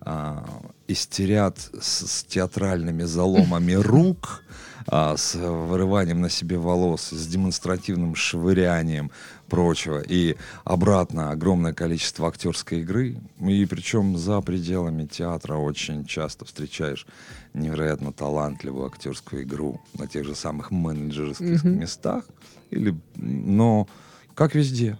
а, 0.05 0.45
истерят 0.87 1.57
с, 1.79 2.05
с 2.07 2.23
театральными 2.25 3.03
заломами 3.03 3.73
рук, 3.73 4.43
а, 4.85 5.15
с 5.15 5.35
вырыванием 5.35 6.19
на 6.19 6.29
себе 6.29 6.57
волос, 6.57 7.09
с 7.09 7.27
демонстративным 7.27 8.15
швырянием 8.15 9.11
прочего. 9.47 10.01
И 10.01 10.35
обратно 10.65 11.31
огромное 11.31 11.73
количество 11.73 12.27
актерской 12.27 12.81
игры. 12.81 13.15
И 13.39 13.65
причем 13.65 14.17
за 14.17 14.41
пределами 14.41 15.05
театра 15.05 15.55
очень 15.55 16.05
часто 16.05 16.43
встречаешь 16.43 17.07
невероятно 17.53 18.11
талантливую 18.11 18.87
актерскую 18.87 19.43
игру 19.43 19.79
на 19.97 20.07
тех 20.07 20.25
же 20.25 20.35
самых 20.35 20.71
менеджерских 20.71 21.63
mm-hmm. 21.63 21.75
местах. 21.75 22.25
Или, 22.71 22.93
но 23.15 23.87
как 24.35 24.53
везде, 24.55 24.97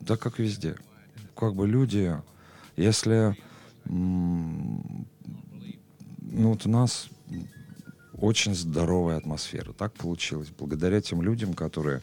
да 0.00 0.16
как 0.16 0.38
везде. 0.38 0.76
Как 1.36 1.54
бы 1.54 1.66
люди, 1.66 2.16
если... 2.76 3.36
Ну 3.92 5.04
вот 6.32 6.64
у 6.64 6.68
нас 6.68 7.08
очень 8.16 8.54
здоровая 8.54 9.16
атмосфера. 9.16 9.72
Так 9.72 9.92
получилось. 9.94 10.48
Благодаря 10.56 11.00
тем 11.00 11.22
людям, 11.22 11.54
которые 11.54 12.02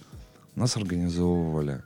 нас 0.55 0.75
организовывали, 0.75 1.83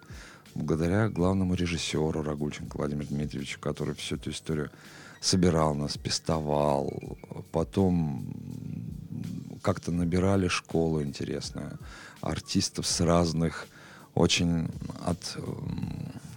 благодаря 0.55 1.09
главному 1.09 1.53
режиссеру 1.53 2.23
Рагульченко 2.23 2.77
Владимиру 2.77 3.07
Дмитриевичу, 3.07 3.59
который 3.59 3.93
всю 3.93 4.15
эту 4.15 4.31
историю 4.31 4.71
собирал 5.19 5.75
нас, 5.75 5.97
пестовал, 5.97 7.17
потом 7.51 8.25
как-то 9.61 9.91
набирали 9.91 10.47
школу 10.47 11.03
интересную, 11.03 11.77
артистов 12.21 12.87
с 12.87 13.01
разных 13.01 13.67
очень 14.15 14.67
от 15.05 15.37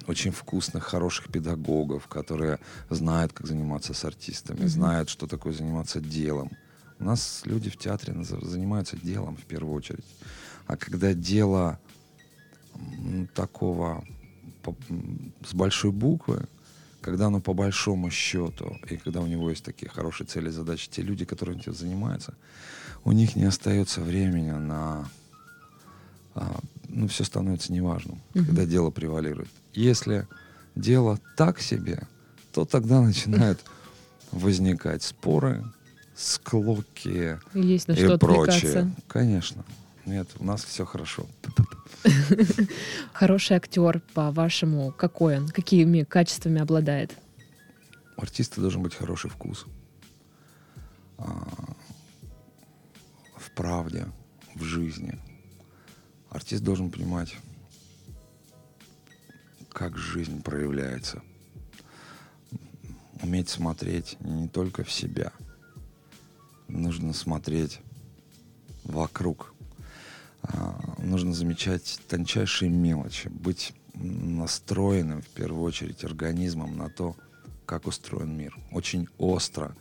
очень 0.07 0.31
вкусных, 0.31 0.85
хороших 0.85 1.31
педагогов, 1.31 2.07
которые 2.09 2.59
знают, 2.91 3.33
как 3.33 3.47
заниматься 3.47 3.95
с 3.95 4.05
артистами, 4.05 4.61
mm-hmm. 4.61 4.69
знают, 4.69 5.09
что 5.09 5.27
такое 5.27 5.53
заниматься 5.53 6.01
делом. 6.01 6.51
У 6.99 7.05
нас 7.05 7.43
люди 7.45 7.71
в 7.71 7.77
театре 7.77 8.15
занимаются 8.23 8.97
делом 8.97 9.37
в 9.37 9.45
первую 9.45 9.75
очередь. 9.75 10.05
А 10.67 10.77
когда 10.77 11.13
дело 11.13 11.79
такого 13.35 14.05
с 15.47 15.55
большой 15.55 15.93
буквы, 15.93 16.47
когда 17.01 17.27
оно 17.27 17.41
по 17.41 17.53
большому 17.53 18.11
счету, 18.11 18.79
и 18.89 18.97
когда 18.97 19.21
у 19.21 19.27
него 19.27 19.51
есть 19.51 19.65
такие 19.65 19.91
хорошие 19.91 20.27
цели 20.27 20.49
и 20.49 20.53
задачи, 20.53 20.89
те 20.91 21.03
люди, 21.03 21.27
которые 21.27 21.59
этим 21.59 21.75
занимаются, 21.75 22.35
у 23.05 23.13
них 23.13 23.37
не 23.37 23.45
остается 23.45 24.01
времени 24.01 24.53
на 24.53 25.07
а, 26.35 26.59
ну, 26.95 27.09
все 27.09 27.25
становится 27.25 27.73
неважным, 27.73 28.21
угу. 28.35 28.45
когда 28.45 28.65
дело 28.65 28.91
превалирует. 28.91 29.51
Если 29.73 30.27
дело 30.75 31.19
так 31.37 31.61
себе, 31.61 32.07
то 32.53 32.65
тогда 32.65 33.01
начинают 33.01 33.61
возникать 34.31 35.03
споры, 35.03 35.65
склоки 36.15 37.39
Есть 37.53 37.89
и 37.89 37.97
что 37.97 38.19
прочее. 38.19 38.95
Конечно. 39.09 39.65
Нет, 40.07 40.29
у 40.39 40.45
нас 40.45 40.63
все 40.63 40.85
хорошо. 40.85 41.27
Хороший 43.13 43.57
актер, 43.57 44.03
по-вашему, 44.13 44.93
какой 44.93 45.39
он? 45.39 45.49
Какими 45.49 46.03
качествами 46.03 46.61
обладает? 46.61 47.17
У 48.17 48.23
артиста 48.23 48.61
должен 48.61 48.83
быть 48.83 48.95
хороший 48.95 49.31
вкус. 49.31 49.65
А, 51.17 51.49
в 53.37 53.51
правде, 53.53 54.07
в 54.55 54.63
жизни, 54.63 55.19
Артист 56.35 56.65
должен 56.65 56.91
понимать, 56.91 57.37
как 59.73 59.97
жизнь 59.97 60.43
проявляется. 60.43 61.23
Уметь 63.23 63.49
смотреть 63.49 64.17
не 64.19 64.49
только 64.49 64.83
в 64.83 64.91
себя. 64.91 65.33
Нужно 66.67 67.13
смотреть 67.13 67.79
вокруг. 68.83 69.55
А, 70.43 70.97
нужно 70.99 71.33
замечать 71.33 72.01
тончайшие 72.09 72.69
мелочи. 72.69 73.29
Быть 73.29 73.73
настроенным, 73.95 75.23
в 75.23 75.29
первую 75.29 75.63
очередь, 75.63 76.03
организмом 76.03 76.77
на 76.77 76.91
то, 76.91 77.15
как 77.65 77.87
устроен 77.87 78.37
мир. 78.37 78.59
Очень 78.73 79.07
остро, 79.19 79.77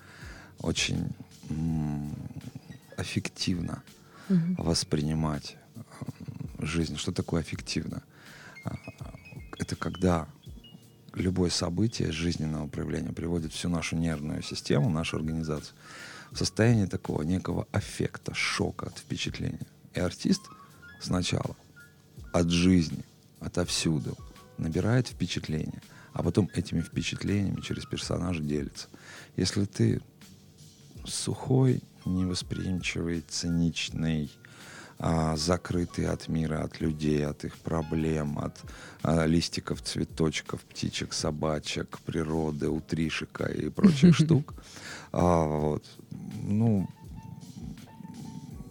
очень 0.59 1.15
эффективно 2.95 3.81
угу. 4.29 4.63
воспринимать 4.63 5.57
жизнь. 6.65 6.97
Что 6.97 7.11
такое 7.11 7.41
аффективно? 7.41 8.03
А, 8.63 8.75
это 9.57 9.75
когда 9.75 10.27
любое 11.13 11.49
событие 11.49 12.11
жизненного 12.11 12.67
проявления 12.67 13.13
приводит 13.13 13.53
всю 13.53 13.69
нашу 13.69 13.95
нервную 13.95 14.41
систему, 14.41 14.89
нашу 14.89 15.17
организацию 15.17 15.75
в 16.31 16.37
состояние 16.37 16.87
такого 16.87 17.21
некого 17.21 17.67
аффекта, 17.71 18.33
шока 18.33 18.87
от 18.87 18.97
впечатления. 18.97 19.67
И 19.93 19.99
артист 19.99 20.41
сначала 20.99 21.55
от 22.31 22.49
жизни, 22.49 23.03
отовсюду 23.39 24.17
набирает 24.57 25.07
впечатления, 25.07 25.81
а 26.13 26.23
потом 26.23 26.49
этими 26.55 26.81
впечатлениями 26.81 27.61
через 27.61 27.85
персонажа 27.85 28.41
делится. 28.41 28.87
Если 29.35 29.65
ты 29.65 30.01
сухой, 31.05 31.81
невосприимчивый, 32.05 33.23
циничный, 33.27 34.31
а, 35.05 35.35
закрытый 35.35 36.07
от 36.07 36.29
мира, 36.29 36.63
от 36.63 36.79
людей, 36.79 37.25
от 37.25 37.43
их 37.43 37.57
проблем, 37.57 38.39
от 38.39 38.61
а, 39.01 39.25
листиков, 39.25 39.81
цветочков, 39.81 40.61
птичек, 40.61 41.11
собачек, 41.11 41.99
природы, 42.05 42.69
утришика 42.69 43.43
и 43.43 43.67
прочих 43.67 44.15
штук. 44.17 44.53
А, 45.11 45.43
вот. 45.43 45.83
Ну, 46.41 46.87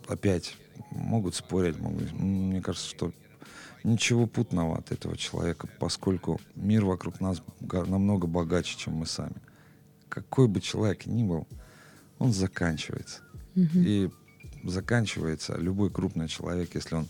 опять 0.09 0.57
могут 0.91 1.35
спорить, 1.35 1.79
могут, 1.79 2.11
мне 2.13 2.63
кажется, 2.63 2.89
что 2.89 3.13
ничего 3.85 4.27
путного 4.27 4.79
от 4.79 4.91
этого 4.91 5.19
человека, 5.19 5.69
поскольку 5.79 6.41
мир 6.55 6.87
вокруг 6.87 7.21
нас 7.21 7.43
намного 7.61 8.27
богаче, 8.27 8.79
чем 8.79 8.95
мы 8.95 9.05
сами. 9.05 9.37
Какой 10.09 10.49
бы 10.49 10.63
человек 10.63 11.05
ни 11.05 11.25
был, 11.25 11.47
он 12.19 12.33
заканчивается. 12.33 13.21
И 13.55 14.11
заканчивается 14.65 15.57
любой 15.59 15.91
крупный 15.91 16.29
человек, 16.29 16.75
если 16.75 16.97
он 16.97 17.09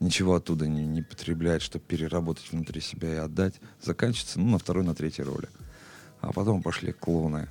ничего 0.00 0.34
оттуда 0.34 0.66
не, 0.66 0.86
не 0.86 1.02
потребляет, 1.02 1.62
чтобы 1.62 1.84
переработать 1.86 2.50
внутри 2.50 2.80
себя 2.80 3.14
и 3.14 3.18
отдать, 3.18 3.54
заканчивается 3.82 4.40
ну, 4.40 4.50
на 4.50 4.58
второй, 4.58 4.84
на 4.84 4.94
третьей 4.94 5.24
роли. 5.24 5.48
А 6.20 6.32
потом 6.32 6.62
пошли 6.62 6.92
клоны 6.92 7.48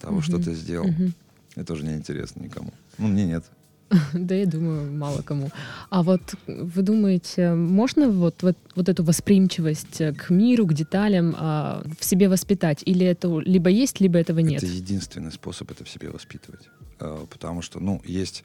того, 0.00 0.16
угу. 0.16 0.22
что 0.22 0.38
ты 0.38 0.54
сделал. 0.54 0.88
Угу. 0.88 1.12
Это 1.56 1.72
уже 1.74 1.84
не 1.84 1.94
интересно 1.94 2.42
никому. 2.42 2.72
Ну, 2.98 3.08
мне 3.08 3.26
нет. 3.26 3.44
Да, 4.14 4.34
я 4.34 4.46
думаю, 4.46 4.90
мало 4.92 5.22
кому. 5.22 5.50
А 5.90 6.02
вот 6.02 6.34
вы 6.46 6.82
думаете, 6.82 7.52
можно 7.52 8.08
вот, 8.08 8.42
вот, 8.42 8.56
вот 8.74 8.88
эту 8.88 9.04
восприимчивость 9.04 9.98
к 10.16 10.30
миру, 10.30 10.66
к 10.66 10.72
деталям 10.72 11.34
а, 11.36 11.82
в 11.98 12.04
себе 12.04 12.28
воспитать? 12.28 12.82
Или 12.86 13.06
это 13.06 13.38
либо 13.40 13.68
есть, 13.70 14.00
либо 14.00 14.18
этого 14.18 14.38
нет? 14.38 14.62
Это 14.62 14.72
единственный 14.72 15.32
способ 15.32 15.70
это 15.70 15.84
в 15.84 15.88
себе 15.88 16.10
воспитывать. 16.10 16.68
А, 17.00 17.26
потому 17.26 17.62
что, 17.62 17.80
ну, 17.80 18.00
есть 18.04 18.44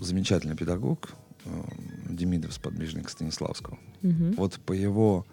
замечательный 0.00 0.56
педагог 0.56 1.10
а, 1.44 1.68
Демидов 2.08 2.52
с 2.52 2.58
подвижника 2.58 3.10
Станиславского. 3.10 3.78
Угу. 4.02 4.34
Вот 4.36 4.54
по 4.60 4.72
его 4.72 5.26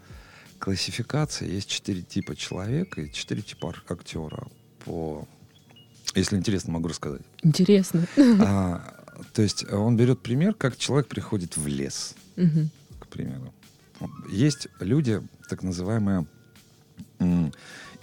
классификации 0.59 1.49
есть 1.49 1.69
четыре 1.69 2.01
типа 2.01 2.35
человека 2.35 3.01
и 3.01 3.11
четыре 3.11 3.41
типа 3.41 3.73
актера 3.89 4.47
по 4.85 5.27
если 6.15 6.37
интересно, 6.37 6.73
могу 6.73 6.89
рассказать. 6.89 7.21
Интересно. 7.41 8.05
А, 8.39 9.03
то 9.33 9.41
есть 9.41 9.71
он 9.71 9.97
берет 9.97 10.21
пример, 10.21 10.53
как 10.53 10.77
человек 10.77 11.07
приходит 11.07 11.57
в 11.57 11.65
лес, 11.67 12.15
угу. 12.37 12.69
к 12.99 13.07
примеру. 13.07 13.53
Есть 14.29 14.67
люди, 14.79 15.21
так 15.49 15.63
называемые 15.63 16.25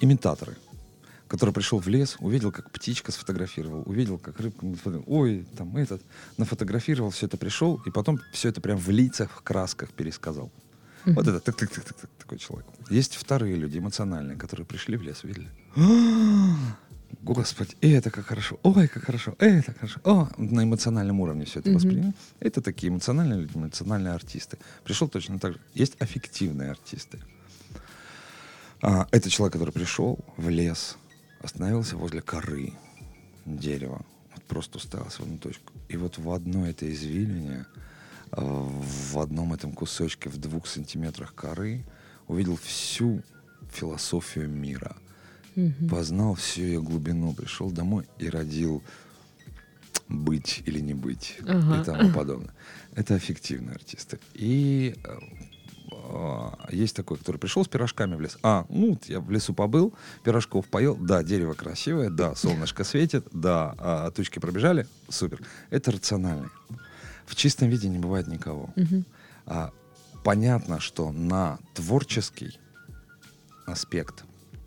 имитаторы, 0.01 0.57
который 1.31 1.55
пришел 1.55 1.79
в 1.79 1.87
лес, 1.87 2.17
увидел, 2.19 2.51
как 2.51 2.73
птичка 2.73 3.13
сфотографировал, 3.13 3.85
увидел, 3.87 4.19
как 4.19 4.41
рыбка, 4.41 4.67
ой, 5.07 5.47
там 5.57 5.77
этот, 5.77 6.03
нафотографировал, 6.37 7.11
все 7.11 7.27
это 7.27 7.37
пришел, 7.37 7.81
и 7.87 7.91
потом 7.91 8.19
все 8.33 8.49
это 8.49 8.61
прям 8.61 8.77
в 8.77 8.91
лицах, 8.91 9.31
в 9.31 9.43
красках 9.43 9.91
пересказал. 9.93 10.51
Mm-hmm. 11.05 11.13
Вот 11.13 11.29
это 11.29 11.39
так, 11.39 11.55
так, 11.55 11.71
так, 11.71 11.85
так, 11.85 11.97
так, 11.97 12.11
такой 12.19 12.39
человек. 12.39 12.67
Есть 12.91 13.15
вторые 13.15 13.55
люди, 13.55 13.79
эмоциональные, 13.79 14.37
которые 14.37 14.67
пришли 14.67 14.97
в 14.97 15.03
лес, 15.03 15.23
увидели. 15.23 15.49
Господи, 17.23 17.77
это 17.81 18.11
как 18.11 18.27
хорошо, 18.27 18.59
ой, 18.65 18.89
как 18.89 19.05
хорошо, 19.05 19.37
это 19.39 19.73
хорошо. 19.73 20.01
О, 20.03 20.29
на 20.37 20.65
эмоциональном 20.65 21.21
уровне 21.21 21.45
все 21.45 21.61
это 21.61 21.71
mm-hmm. 21.71 21.75
воспринимают. 21.75 22.17
Это 22.41 22.61
такие 22.61 22.91
эмоциональные 22.91 23.43
люди, 23.43 23.57
эмоциональные 23.57 24.15
артисты. 24.15 24.59
Пришел 24.83 25.09
точно 25.09 25.39
так 25.39 25.53
же. 25.53 25.61
Есть 25.75 25.95
аффективные 26.01 26.73
артисты. 26.73 27.21
А, 28.83 29.07
это 29.13 29.31
человек, 29.31 29.53
который 29.53 29.73
пришел 29.73 30.19
в 30.37 30.49
лес, 30.49 30.97
остановился 31.41 31.97
возле 31.97 32.21
коры 32.21 32.73
дерева, 33.45 34.05
вот 34.35 34.45
просто 34.45 34.79
уставился 34.79 35.23
в 35.23 35.25
одну 35.25 35.39
точку. 35.39 35.73
И 35.89 35.97
вот 35.97 36.19
в 36.19 36.31
одной 36.31 36.71
этой 36.71 36.93
извилине, 36.93 37.67
а, 38.31 38.41
в 38.43 39.19
одном 39.19 39.53
этом 39.53 39.73
кусочке, 39.73 40.29
в 40.29 40.39
двух 40.39 40.67
сантиметрах 40.67 41.35
коры 41.35 41.85
увидел 42.29 42.57
всю 42.57 43.23
философию 43.73 44.49
мира— 44.49 44.97
угу. 45.57 45.89
познал 45.89 46.35
всю 46.35 46.63
ее 46.63 46.83
глубину, 46.83 47.33
пришел 47.33 47.71
домой 47.71 48.07
и 48.19 48.29
родил 48.29 48.83
быть 50.09 50.63
или 50.67 50.81
не 50.81 50.95
быть 50.95 51.37
ага. 51.47 51.81
и 51.81 51.85
тому 51.85 52.13
подобное. 52.13 52.55
Это 52.95 53.17
эффективные 53.17 53.77
артисты. 53.77 54.19
И 54.35 54.97
э, 55.05 55.19
есть 56.71 56.95
такой, 56.97 57.19
который 57.19 57.39
пришел 57.39 57.65
с 57.65 57.69
пирожками 57.69 58.15
в 58.15 58.21
лес. 58.21 58.39
А, 58.43 58.67
ну, 58.69 58.99
я 59.07 59.21
в 59.21 59.31
лесу 59.31 59.55
побыл, 59.55 59.95
пирожков 60.23 60.67
поел. 60.67 60.97
Да, 60.97 61.23
дерево 61.23 61.55
красивое, 61.55 62.11
да, 62.11 62.35
солнышко 62.35 62.85
светит, 62.85 63.27
да, 63.33 63.75
а, 63.79 64.11
тучки 64.11 64.39
пробежали, 64.39 64.87
супер. 65.09 65.43
Это 65.71 65.93
рациональный. 65.93 66.49
В 67.27 67.35
чистом 67.35 67.69
виде 67.69 67.89
не 67.89 67.99
бывает 67.99 68.27
никого. 68.27 68.71
Угу. 68.77 69.05
А, 69.47 69.73
понятно, 70.25 70.81
что 70.81 71.13
на 71.13 71.59
творческий 71.75 72.59
аспект 73.67 74.25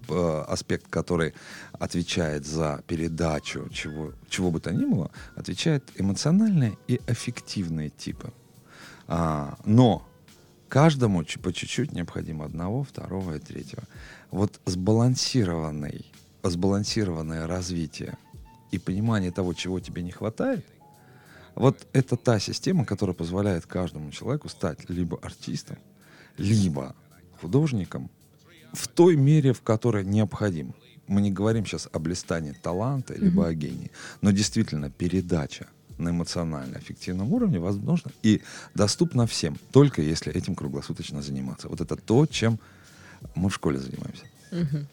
Э, 0.10 0.44
аспект, 0.48 0.88
который 0.90 1.34
отвечает 1.72 2.46
за 2.46 2.84
передачу 2.88 3.70
чего, 3.72 4.14
чего 4.30 4.52
бы 4.52 4.60
то 4.60 4.74
ни 4.74 4.86
было, 4.86 5.12
отвечает 5.36 5.84
эмоциональные 5.96 6.78
и 6.88 7.00
аффективные 7.08 7.90
типы. 7.90 8.34
А, 9.08 9.58
но 9.66 10.06
каждому 10.74 11.24
по 11.44 11.54
чуть-чуть 11.54 11.92
необходимо 11.92 12.46
одного, 12.46 12.84
второго 12.84 13.36
и 13.36 13.40
третьего. 13.40 13.84
Вот 14.32 14.60
сбалансированный, 14.66 16.04
сбалансированное 16.42 17.46
развитие 17.46 18.18
и 18.72 18.80
понимание 18.80 19.30
того, 19.30 19.54
чего 19.54 19.80
тебе 19.80 20.02
не 20.02 20.10
хватает, 20.10 20.66
вот 21.54 21.86
это 21.94 22.18
та 22.18 22.40
система, 22.40 22.86
которая 22.86 23.14
позволяет 23.14 23.68
каждому 23.68 24.10
человеку 24.10 24.50
стать 24.50 24.90
либо 24.90 25.20
артистом, 25.22 25.78
либо 26.40 26.96
художником, 27.40 28.10
в 28.72 28.88
той 28.88 29.16
мере, 29.16 29.54
в 29.54 29.62
которой 29.62 30.04
необходим. 30.04 30.74
Мы 31.06 31.22
не 31.22 31.32
говорим 31.32 31.68
сейчас 31.68 31.88
о 31.94 32.00
блистании 32.00 32.54
таланта, 32.54 33.14
либо 33.14 33.44
mm-hmm. 33.44 33.50
о 33.50 33.54
гении, 33.54 33.92
но 34.22 34.32
действительно 34.32 34.90
передача 34.90 35.68
на 35.98 36.10
эмоционально-аффективном 36.10 37.32
уровне 37.34 37.60
возможно 37.60 38.12
и 38.24 38.42
доступна 38.76 39.26
всем, 39.28 39.58
только 39.72 40.02
если 40.02 40.34
этим 40.34 40.56
круглосуточно 40.56 41.22
заниматься. 41.22 41.68
Вот 41.70 41.82
это 41.82 41.96
то, 41.96 42.26
чем 42.26 42.60
мы 43.36 43.50
в 43.50 43.54
школе 43.54 43.80
занимаемся. 43.80 44.26
Угу. 44.52 44.86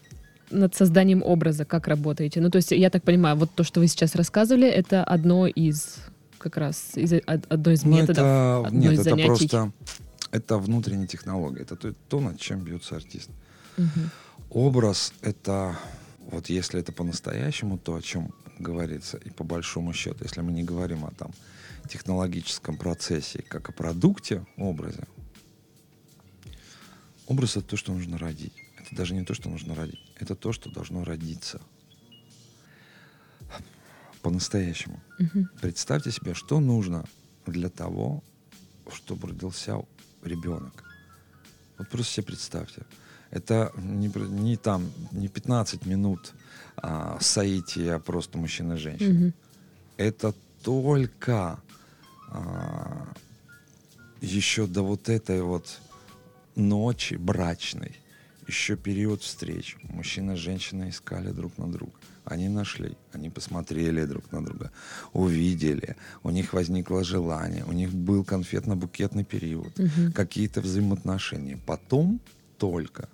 Над 0.51 0.75
созданием 0.75 1.23
образа 1.23 1.65
как 1.65 1.89
работаете? 1.89 2.41
Ну, 2.41 2.51
то 2.51 2.57
есть, 2.57 2.73
я 2.73 2.91
так 2.91 3.03
понимаю, 3.05 3.37
вот 3.37 3.51
то, 3.55 3.65
что 3.65 3.81
вы 3.81 3.87
сейчас 3.87 4.15
рассказывали, 4.15 4.69
это 4.69 5.05
одно 5.05 5.47
из 5.47 5.99
как 6.39 6.57
раз 6.57 6.93
из, 6.97 7.13
одно 7.27 7.71
из 7.71 7.85
ну, 7.85 7.97
методов, 7.97 8.19
это, 8.19 8.67
одно 8.67 8.81
нет, 8.81 8.93
из 8.93 9.01
это 9.01 9.11
занятий. 9.11 9.27
просто 9.27 9.73
это 10.33 10.59
внутренняя 10.59 11.07
технология, 11.07 11.63
это 11.63 11.77
то, 11.77 11.93
то, 12.09 12.21
над 12.21 12.41
чем 12.41 12.61
бьется 12.61 12.97
артист. 12.97 13.31
Угу. 13.77 13.87
Образ— 14.51 15.13
это, 15.23 15.77
вот 16.31 16.49
если 16.49 16.81
это 16.81 16.93
по-настоящему, 16.93 17.79
то, 17.79 17.95
о 17.95 18.03
чем 18.03 18.33
говорится, 18.59 19.17
и 19.17 19.31
по 19.31 19.45
большому 19.45 19.93
счету, 19.93 20.19
если 20.23 20.41
мы 20.41 20.53
не 20.53 20.63
говорим 20.63 21.05
о 21.05 21.11
там 21.11 21.33
технологическом 21.89 22.77
процессе, 22.77 23.43
как 23.43 23.69
о 23.69 23.73
продукте, 23.73 24.47
образе, 24.57 25.07
образ— 27.27 27.57
это 27.57 27.69
то, 27.69 27.77
что 27.77 27.93
нужно 27.93 28.19
родить. 28.19 28.53
Это 28.79 28.95
даже 28.95 29.15
не 29.15 29.25
то, 29.25 29.35
что 29.35 29.49
нужно 29.49 29.75
родить, 29.75 30.01
это 30.17 30.35
то, 30.35 30.53
что 30.53 30.71
должно 30.71 31.05
родиться. 31.05 31.61
По-настоящему. 34.23 35.01
Угу. 35.19 35.47
Представьте 35.63 36.11
себе, 36.11 36.35
что 36.35 36.61
нужно 36.61 37.07
для 37.47 37.71
того, 37.71 38.23
чтобы 38.93 39.29
родился 39.29 39.79
ребенок. 40.23 40.85
Вот 41.79 41.89
просто 41.89 42.13
себе 42.13 42.27
представьте. 42.27 42.85
Это 43.31 43.73
не, 43.77 44.09
не 44.09 44.57
там, 44.57 44.91
не 45.13 45.29
15 45.29 45.87
минут 45.87 46.33
а, 46.77 47.19
соития 47.21 47.99
просто 47.99 48.39
мужчина 48.39 48.75
и 48.75 48.79
женщина. 48.79 49.27
Угу. 49.27 49.33
Это 49.97 50.35
только 50.63 51.61
а, 52.29 53.09
еще 54.21 54.67
до 54.67 54.83
вот 54.83 55.09
этой 55.09 55.43
вот 55.43 55.81
ночи 56.57 57.15
брачной, 57.15 57.97
еще 58.49 58.77
период 58.77 59.23
встреч. 59.23 59.77
Мужчина 59.83 60.33
и 60.33 60.37
женщина 60.37 60.89
искали 60.89 61.31
друг 61.31 61.57
на 61.59 61.71
друга. 61.71 61.93
Они 62.25 62.49
нашли, 62.49 62.97
они 63.13 63.31
посмотрели 63.31 64.05
друг 64.05 64.31
на 64.33 64.45
друга, 64.45 64.71
увидели, 65.13 65.97
у 66.23 66.31
них 66.31 66.53
возникло 66.53 67.03
желание, 67.03 67.65
у 67.65 67.73
них 67.73 67.93
был 67.93 68.25
конфетно-букетный 68.25 69.25
период, 69.25 69.79
угу. 69.79 70.13
какие-то 70.15 70.61
взаимоотношения. 70.61 71.59
Потом 71.67 72.21
только 72.59 73.09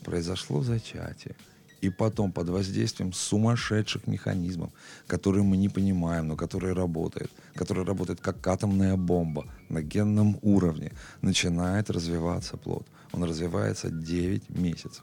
произошло 0.00 0.62
зачатие. 0.62 1.34
И 1.80 1.88
потом 1.88 2.30
под 2.30 2.50
воздействием 2.50 3.12
сумасшедших 3.12 4.06
механизмов, 4.06 4.70
которые 5.06 5.42
мы 5.44 5.56
не 5.56 5.70
понимаем, 5.70 6.28
но 6.28 6.36
которые 6.36 6.74
работают, 6.74 7.30
которые 7.54 7.86
работают 7.86 8.20
как 8.20 8.46
атомная 8.46 8.96
бомба 8.96 9.46
на 9.70 9.80
генном 9.80 10.38
уровне, 10.42 10.92
начинает 11.22 11.88
развиваться 11.90 12.58
плод. 12.58 12.86
Он 13.12 13.24
развивается 13.24 13.88
9 13.90 14.50
месяцев. 14.50 15.02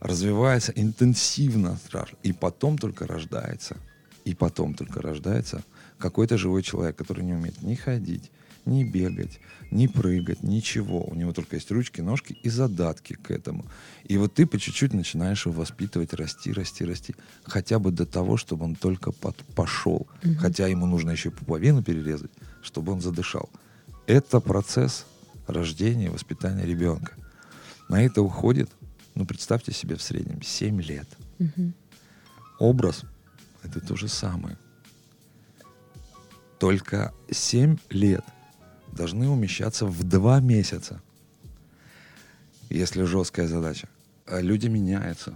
развивается 0.00 0.72
интенсивно, 0.74 1.78
и 2.22 2.32
потом 2.32 2.78
только 2.78 3.06
рождается, 3.06 3.76
и 4.24 4.34
потом 4.34 4.74
только 4.74 5.02
рождается 5.02 5.62
какой-то 5.98 6.38
живой 6.38 6.62
человек, 6.62 6.96
который 6.96 7.24
не 7.24 7.34
умеет 7.34 7.62
ни 7.62 7.74
ходить, 7.74 8.30
ни 8.66 8.84
бегать, 8.84 9.40
ни 9.70 9.86
прыгать, 9.86 10.42
ничего. 10.42 11.04
У 11.04 11.14
него 11.14 11.32
только 11.32 11.56
есть 11.56 11.70
ручки, 11.70 12.00
ножки 12.00 12.36
и 12.42 12.48
задатки 12.48 13.14
к 13.14 13.30
этому. 13.30 13.64
И 14.04 14.18
вот 14.18 14.34
ты 14.34 14.46
по 14.46 14.58
чуть-чуть 14.58 14.92
начинаешь 14.92 15.46
его 15.46 15.60
воспитывать, 15.60 16.12
расти, 16.14 16.52
расти, 16.52 16.84
расти. 16.84 17.14
Хотя 17.44 17.78
бы 17.78 17.90
до 17.90 18.06
того, 18.06 18.36
чтобы 18.36 18.64
он 18.64 18.74
только 18.74 19.12
под, 19.12 19.36
пошел. 19.54 20.06
Угу. 20.24 20.34
Хотя 20.38 20.66
ему 20.66 20.86
нужно 20.86 21.10
еще 21.10 21.28
и 21.28 21.32
пуповину 21.32 21.82
перерезать, 21.82 22.30
чтобы 22.62 22.92
он 22.92 23.00
задышал. 23.00 23.48
Это 24.06 24.40
процесс 24.40 25.06
рождения 25.46 26.06
и 26.06 26.10
воспитания 26.10 26.64
ребенка. 26.64 27.14
На 27.88 28.04
это 28.04 28.22
уходит, 28.22 28.70
ну, 29.14 29.26
представьте 29.26 29.72
себе, 29.72 29.96
в 29.96 30.02
среднем 30.02 30.42
7 30.42 30.80
лет. 30.82 31.08
Угу. 31.38 31.72
Образ— 32.58 33.04
это 33.62 33.80
то 33.80 33.96
же 33.96 34.08
самое. 34.08 34.58
Только 36.58 37.12
7 37.30 37.78
лет— 37.90 38.24
должны 38.92 39.28
умещаться 39.28 39.86
в 39.86 40.02
два 40.02 40.40
месяца. 40.40 41.00
Если 42.68 43.04
жесткая 43.04 43.48
задача. 43.48 43.88
А 44.26 44.40
люди 44.40 44.68
меняются 44.68 45.30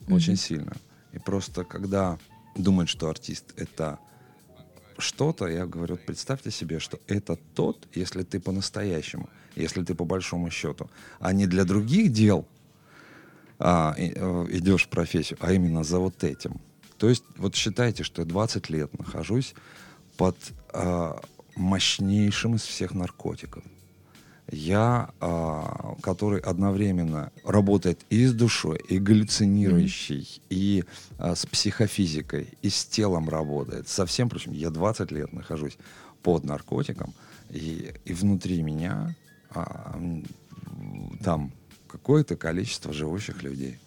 mm-hmm. 0.00 0.14
очень 0.14 0.36
сильно. 0.36 0.72
И 1.12 1.18
просто 1.18 1.64
когда 1.64 2.18
думают, 2.56 2.88
что 2.88 3.08
артист 3.08 3.52
это 3.56 3.98
что-то, 4.98 5.46
я 5.46 5.66
говорю, 5.66 5.96
представьте 5.96 6.50
себе, 6.50 6.80
что 6.80 6.98
это 7.06 7.36
тот, 7.54 7.86
если 7.94 8.22
ты 8.24 8.40
по-настоящему, 8.40 9.28
если 9.54 9.84
ты 9.84 9.94
по 9.94 10.04
большому 10.04 10.50
счету, 10.50 10.90
а 11.20 11.32
не 11.32 11.46
для 11.46 11.64
других 11.64 12.12
дел 12.12 12.46
а, 13.58 13.94
и, 13.96 14.12
э, 14.14 14.46
идешь 14.50 14.86
в 14.86 14.88
профессию, 14.88 15.38
а 15.40 15.52
именно 15.52 15.84
за 15.84 15.98
вот 15.98 16.24
этим. 16.24 16.60
То 16.98 17.08
есть 17.08 17.24
вот 17.36 17.54
считайте, 17.54 18.02
что 18.02 18.22
я 18.22 18.26
20 18.26 18.70
лет 18.70 18.98
нахожусь 18.98 19.54
под 20.16 20.36
а, 20.72 21.20
мощнейшим 21.58 22.54
из 22.54 22.62
всех 22.62 22.94
наркотиков. 22.94 23.64
Я, 24.50 25.10
а, 25.20 25.94
который 26.00 26.40
одновременно 26.40 27.30
работает 27.44 28.00
и 28.08 28.24
с 28.24 28.32
душой, 28.32 28.80
и 28.88 28.98
галлюцинирующий, 28.98 30.20
mm-hmm. 30.20 30.42
и 30.48 30.84
а, 31.18 31.34
с 31.34 31.44
психофизикой, 31.44 32.48
и 32.62 32.70
с 32.70 32.86
телом 32.86 33.28
работает. 33.28 33.88
Совсем 33.88 34.30
прочим, 34.30 34.52
я 34.52 34.70
20 34.70 35.12
лет 35.12 35.34
нахожусь 35.34 35.76
под 36.22 36.44
наркотиком, 36.44 37.12
и, 37.50 37.92
и 38.06 38.14
внутри 38.14 38.62
меня 38.62 39.14
а, 39.50 40.00
там 41.22 41.52
какое-то 41.86 42.36
количество 42.36 42.94
живущих 42.94 43.42
людей. 43.42 43.78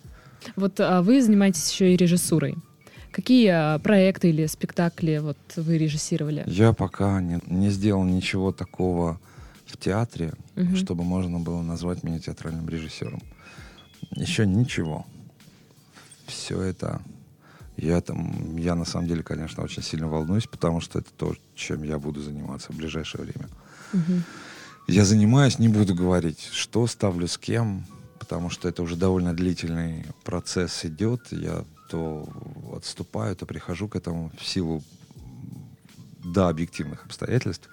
Вот 0.56 0.80
а 0.80 1.02
вы 1.02 1.22
занимаетесь 1.22 1.72
еще 1.72 1.94
и 1.94 1.98
режиссурой. 1.98 2.56
Какие 3.12 3.48
а, 3.48 3.80
проекты 3.80 4.30
или 4.30 4.46
спектакли 4.46 5.18
вот 5.18 5.38
вы 5.56 5.78
режиссировали? 5.78 6.44
Я 6.48 6.74
пока 6.74 7.22
не, 7.22 7.40
не 7.48 7.70
сделал 7.70 8.04
ничего 8.04 8.52
такого 8.52 9.20
в 9.66 9.78
театре, 9.78 10.34
угу. 10.56 10.76
чтобы 10.76 11.04
можно 11.04 11.40
было 11.40 11.62
назвать 11.62 12.04
меня 12.04 12.20
театральным 12.20 12.68
режиссером. 12.70 13.22
Еще 14.12 14.46
ничего. 14.46 15.06
Все 16.28 16.62
это 16.62 17.02
я 17.82 18.00
там, 18.02 18.58
я 18.58 18.76
на 18.76 18.86
самом 18.86 19.08
деле, 19.08 19.24
конечно, 19.24 19.64
очень 19.64 19.82
сильно 19.82 20.08
волнуюсь, 20.08 20.46
потому 20.46 20.82
что 20.82 21.00
это 21.00 21.10
то, 21.18 21.36
чем 21.56 21.84
я 21.84 21.98
буду 21.98 22.22
заниматься 22.22 22.72
в 22.72 22.76
ближайшее 22.76 23.24
время. 23.24 23.50
Угу. 23.94 24.22
Я 24.88 25.06
занимаюсь, 25.06 25.58
не 25.58 25.68
буду 25.68 25.96
говорить, 25.96 26.50
что 26.52 26.86
ставлю 26.86 27.28
с 27.28 27.38
кем, 27.38 27.86
потому 28.20 28.50
что 28.50 28.70
это 28.70 28.84
уже 28.84 28.96
довольно 28.96 29.34
длительный 29.34 30.06
процесс 30.24 30.86
идет. 30.86 31.22
Я 31.32 31.64
то 31.90 32.30
отступаю, 32.76 33.36
то 33.36 33.46
прихожу 33.46 33.88
к 33.88 33.96
этому 33.96 34.32
в 34.40 34.46
силу 34.46 34.84
да, 36.24 36.50
объективных 36.50 37.06
обстоятельств. 37.06 37.70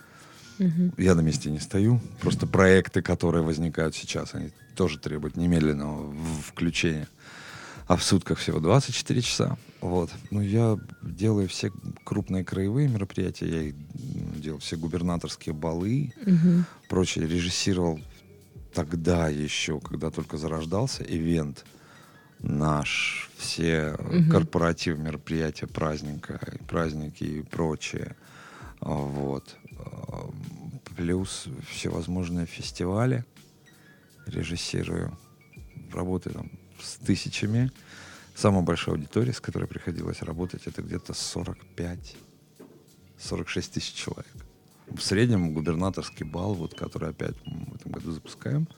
Угу. 0.58 0.94
Я 0.96 1.14
на 1.14 1.20
месте 1.20 1.50
не 1.50 1.61
стою. 1.61 2.00
Просто 2.20 2.46
проекты, 2.46 3.02
которые 3.02 3.42
возникают 3.42 3.94
сейчас, 3.94 4.34
они 4.34 4.50
тоже 4.74 4.98
требуют 4.98 5.37
немедленного 5.37 6.12
включения. 6.44 7.08
А 7.87 7.96
в 7.96 8.04
сутках 8.04 8.38
всего 8.38 8.61
24 8.61 9.22
часа. 9.22 9.56
Вот. 9.80 10.11
Ну, 10.30 10.42
я 10.42 10.76
делаю 11.00 11.48
все 11.48 11.72
крупные 12.04 12.44
краевые 12.44 12.87
мероприятия, 12.87 13.48
я 13.48 13.62
их 13.62 13.74
делал 14.40 14.58
все 14.58 14.76
губернаторские 14.76 15.54
балы, 15.54 16.12
угу. 16.26 16.64
прочее. 16.88 17.26
Режиссировал 17.26 18.00
тогда 18.74 19.28
еще, 19.28 19.80
когда 19.80 20.11
только 20.11 20.37
зарождался, 20.37 21.02
ивент 21.02 21.64
наш, 22.40 23.31
все 23.37 23.94
угу. 23.94 24.31
корпоративы, 24.31 24.98
мероприятия, 24.98 25.66
праздника, 25.66 26.40
праздники 26.66 27.24
и 27.24 27.42
прочее. 27.42 28.16
А, 28.81 28.90
вот. 28.90 29.57
А, 29.79 30.31
плюс 30.96 31.46
всевозможные 31.70 32.46
фестивали 32.46 33.24
режиссирую. 34.27 35.16
Работаю 35.92 36.35
там 36.35 36.51
с 36.81 36.96
тысячами. 36.96 37.72
Самая 38.35 38.62
большая 38.62 38.94
аудитория, 38.94 39.33
с 39.33 39.40
которой 39.40 39.66
приходилось 39.66 40.22
работать, 40.22 40.66
это 40.66 40.83
где-то 40.83 41.12
45 41.12 42.16
46 43.18 43.72
тысяч 43.72 43.94
человек. 43.94 44.33
В 44.87 45.01
среднем 45.01 45.53
губернаторский 45.53 46.24
бал, 46.24 46.55
вот, 46.55 46.74
который 46.74 47.11
опять 47.11 47.35
в 47.44 47.74
этом 47.74 47.92
году 47.92 48.12
запускаем, 48.12 48.68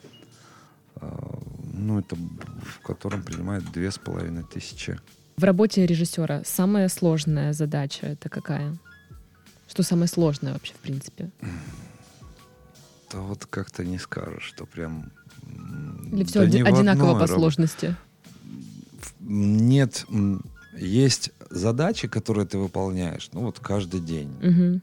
ну, 1.86 2.00
это 2.00 2.16
в 2.16 2.80
котором 2.84 3.22
принимает 3.22 3.70
две 3.72 3.90
с 3.90 3.98
половиной 3.98 4.44
тысячи. 4.44 4.98
В 5.36 5.44
работе 5.44 5.86
режиссера 5.86 6.42
самая 6.44 6.88
сложная 6.88 7.52
задача 7.52 8.06
это 8.06 8.28
какая? 8.28 8.76
Что 9.68 9.82
самое 9.82 10.08
сложное 10.08 10.52
вообще, 10.52 10.74
в 10.74 10.78
принципе? 10.78 11.30
Да 13.12 13.18
вот 13.18 13.46
как-то 13.46 13.84
не 13.84 13.98
скажешь, 13.98 14.42
что 14.42 14.66
прям... 14.66 15.10
Или 16.12 16.24
все 16.24 16.40
да 16.40 16.44
оди- 16.44 16.62
одинаково 16.62 17.18
по 17.18 17.26
сложности? 17.26 17.96
Нет, 19.20 20.06
есть 20.76 21.30
задачи, 21.50 22.08
которые 22.08 22.46
ты 22.46 22.58
выполняешь, 22.58 23.28
ну 23.32 23.40
вот 23.42 23.58
каждый 23.60 24.00
день. 24.00 24.30
Угу. 24.42 24.80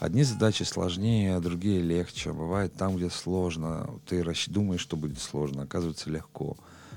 Одни 0.00 0.22
задачи 0.22 0.62
сложнее, 0.62 1.36
а 1.36 1.40
другие 1.40 1.82
легче. 1.82 2.32
Бывает 2.32 2.72
там, 2.72 2.96
где 2.96 3.10
сложно, 3.10 4.00
ты 4.06 4.24
думаешь, 4.48 4.80
что 4.80 4.96
будет 4.96 5.20
сложно, 5.20 5.64
оказывается 5.64 6.08
легко. 6.08 6.56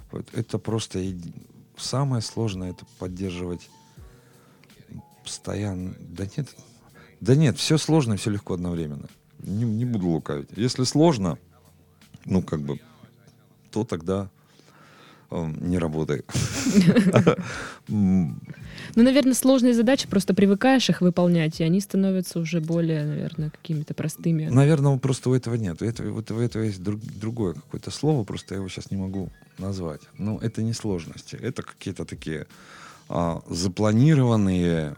Вот 0.10 0.26
это 0.32 0.58
просто 0.58 1.04
самое 1.76 2.22
сложное 2.22 2.70
это 2.70 2.86
поддерживать 3.00 3.70
постоянно. 5.22 5.94
Да 6.00 6.26
нет, 6.38 6.56
да 7.20 7.36
нет, 7.36 7.58
все 7.58 7.78
сложно 7.78 8.14
и 8.14 8.18
все 8.18 8.30
легко 8.30 8.54
одновременно. 8.54 9.10
Не, 9.40 9.66
не 9.66 9.84
буду 9.84 10.08
лукавить. 10.08 10.48
Если 10.56 10.86
сложно, 10.86 11.38
ну 12.24 12.42
как 12.42 12.62
бы, 12.62 12.80
то 13.70 13.84
тогда 13.84 14.30
не 15.62 15.78
работай. 15.78 16.24
Ну, 18.96 19.02
наверное, 19.02 19.34
сложные 19.34 19.74
задачи, 19.74 20.08
просто 20.08 20.36
привыкаешь 20.36 20.88
их 20.90 21.02
выполнять, 21.02 21.60
и 21.60 21.64
они 21.64 21.80
становятся 21.80 22.40
уже 22.40 22.62
более, 22.62 23.04
наверное, 23.06 23.50
какими-то 23.50 23.96
простыми. 23.96 24.48
Наверное, 24.50 24.98
просто 24.98 25.32
у 25.32 25.34
этого 25.34 25.56
нет. 25.56 25.82
У 25.82 25.86
этого, 25.86 26.20
у 26.20 26.40
этого 26.40 26.64
есть 26.64 26.84
друг, 26.84 27.02
другое 27.02 27.56
какое-то 27.56 27.90
слово, 27.90 28.24
просто 28.24 28.54
я 28.54 28.60
его 28.60 28.70
сейчас 28.70 28.92
не 28.92 28.98
могу 28.98 29.30
назвать. 29.58 30.02
Но 30.20 30.38
это 30.38 30.62
не 30.62 30.74
сложности, 30.74 31.36
это 31.36 31.64
какие-то 31.64 32.06
такие 32.06 32.46
а, 33.10 33.42
запланированные, 33.50 34.96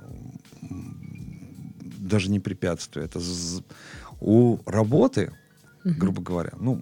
даже 1.98 2.30
не 2.30 2.40
препятствия. 2.40 3.04
Это 3.04 3.20
у 4.20 4.60
работы, 4.66 5.32
грубо 5.84 6.22
говоря, 6.22 6.52
ну, 6.60 6.82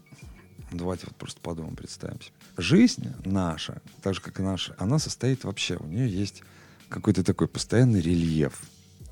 давайте 0.78 1.08
вот 1.08 1.16
просто 1.16 1.40
подумаем, 1.42 1.76
представим 1.76 2.22
себе. 2.22 2.34
Жизнь 2.58 3.08
наша, 3.26 3.82
так 4.02 4.14
же, 4.14 4.22
как 4.22 4.40
и 4.40 4.44
наша, 4.44 4.76
она 4.78 5.00
состоит 5.00 5.44
вообще, 5.44 5.78
у 5.78 5.86
нее 5.86 6.10
есть 6.10 6.44
какой-то 6.90 7.24
такой 7.24 7.48
постоянный 7.48 8.02
рельеф. 8.02 8.62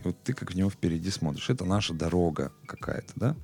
И 0.04 0.08
вот 0.08 0.16
ты 0.24 0.34
как 0.34 0.52
в 0.52 0.56
него 0.56 0.70
впереди 0.70 1.10
смотришь. 1.10 1.50
Это 1.50 1.66
наша 1.66 1.94
дорога 1.94 2.52
какая-то, 2.66 3.14
да? 3.16 3.36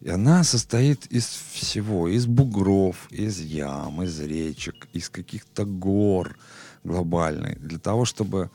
И 0.00 0.08
она 0.08 0.42
состоит 0.42 1.06
из 1.06 1.26
всего. 1.26 2.08
Из 2.08 2.26
бугров, 2.26 2.96
из 3.10 3.40
ям, 3.40 4.02
из 4.02 4.18
речек, 4.20 4.88
из 4.92 5.08
каких-то 5.08 5.64
гор 5.64 6.36
глобальной. 6.82 7.54
Для 7.56 7.78
того, 7.78 8.04
чтобы 8.04 8.50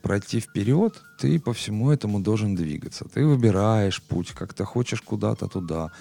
пройти 0.00 0.40
вперед, 0.40 1.02
ты 1.18 1.38
по 1.38 1.52
всему 1.52 1.90
этому 1.90 2.20
должен 2.20 2.54
двигаться. 2.54 3.04
Ты 3.04 3.26
выбираешь 3.26 4.02
путь, 4.02 4.30
как 4.30 4.54
ты 4.54 4.64
хочешь 4.64 5.02
куда-то 5.02 5.48
туда. 5.48 5.92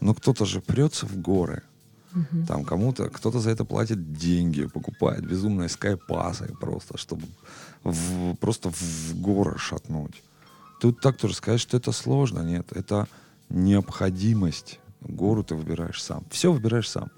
Но 0.00 0.14
кто-то 0.14 0.44
же 0.44 0.60
прется 0.60 1.06
в 1.06 1.16
горы. 1.16 1.62
Угу. 2.16 2.46
Там 2.46 2.64
кому-то, 2.64 3.10
кто-то 3.10 3.40
за 3.40 3.50
это 3.50 3.64
платит 3.64 4.14
деньги, 4.14 4.66
покупает 4.66 5.26
безумные 5.26 5.68
скайпасы 5.68 6.54
просто, 6.58 6.96
чтобы 6.96 7.26
в, 7.84 8.34
просто 8.36 8.70
в 8.70 9.20
горы 9.20 9.58
шатнуть. 9.58 10.22
Тут 10.80 11.00
так 11.00 11.18
тоже 11.18 11.34
сказать, 11.34 11.60
что 11.60 11.76
это 11.76 11.92
сложно. 11.92 12.40
Нет, 12.40 12.72
это 12.72 13.06
необходимость. 13.50 14.80
Гору 15.00 15.44
ты 15.44 15.54
выбираешь 15.54 16.02
сам. 16.02 16.24
Все 16.30 16.52
выбираешь 16.52 16.88
сам. 16.88 17.10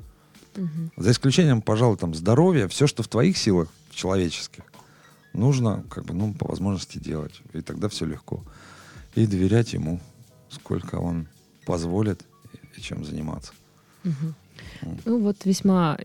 Мгм. 0.56 0.90
За 0.96 1.12
исключением, 1.12 1.62
пожалуй, 1.62 1.96
там 1.96 2.14
здоровья, 2.14 2.66
все, 2.66 2.86
что 2.88 3.02
в 3.02 3.08
твоих 3.08 3.38
силах, 3.38 3.68
человеческих, 3.90 4.64
нужно, 5.32 5.84
как 5.88 6.04
бы, 6.04 6.14
ну, 6.14 6.34
по 6.34 6.48
возможности 6.48 6.98
делать. 6.98 7.40
И 7.52 7.60
тогда 7.60 7.88
все 7.88 8.04
легко. 8.04 8.42
И 9.14 9.26
доверять 9.26 9.72
ему, 9.72 10.00
сколько 10.50 10.96
он 10.96 11.28
позволит 11.66 12.22
и 12.76 12.80
чем 12.80 13.04
заниматься. 13.04 13.52
Мгм. 14.04 14.34
Ну 15.04 15.20
вот 15.20 15.44
весьма 15.44 15.98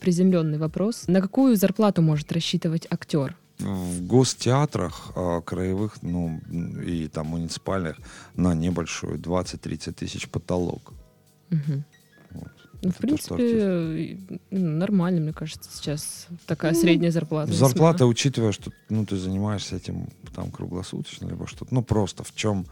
приземленный 0.00 0.58
вопрос. 0.58 1.04
На 1.06 1.20
какую 1.20 1.56
зарплату 1.56 2.02
может 2.02 2.32
рассчитывать 2.32 2.86
актер? 2.90 3.36
В 3.58 4.06
гостеатрах 4.06 5.12
а, 5.14 5.40
краевых, 5.40 6.02
ну, 6.02 6.40
и 6.86 7.08
там 7.08 7.28
муниципальных 7.28 7.96
на 8.34 8.54
небольшую 8.54 9.18
20-30 9.18 9.92
тысяч 9.92 10.28
потолок. 10.28 10.92
Вот. 11.50 12.52
Ну, 12.82 12.90
в 12.90 12.92
Это 12.92 12.92
то, 12.92 12.98
принципе, 13.00 14.02
и, 14.02 14.40
ну, 14.50 14.60
нормально, 14.76 15.20
мне 15.20 15.32
кажется, 15.32 15.70
сейчас 15.72 16.26
такая 16.46 16.74
средняя 16.74 17.10
зарплата. 17.10 17.50
весьма. 17.50 17.68
Зарплата, 17.68 18.06
учитывая, 18.06 18.52
что 18.52 18.70
ну, 18.90 19.06
ты 19.06 19.16
занимаешься 19.16 19.76
этим 19.76 20.08
там 20.34 20.50
круглосуточно, 20.50 21.26
либо 21.26 21.46
что-то. 21.46 21.74
Ну, 21.74 21.82
просто 21.82 22.24
в 22.24 22.34
чем 22.34 22.66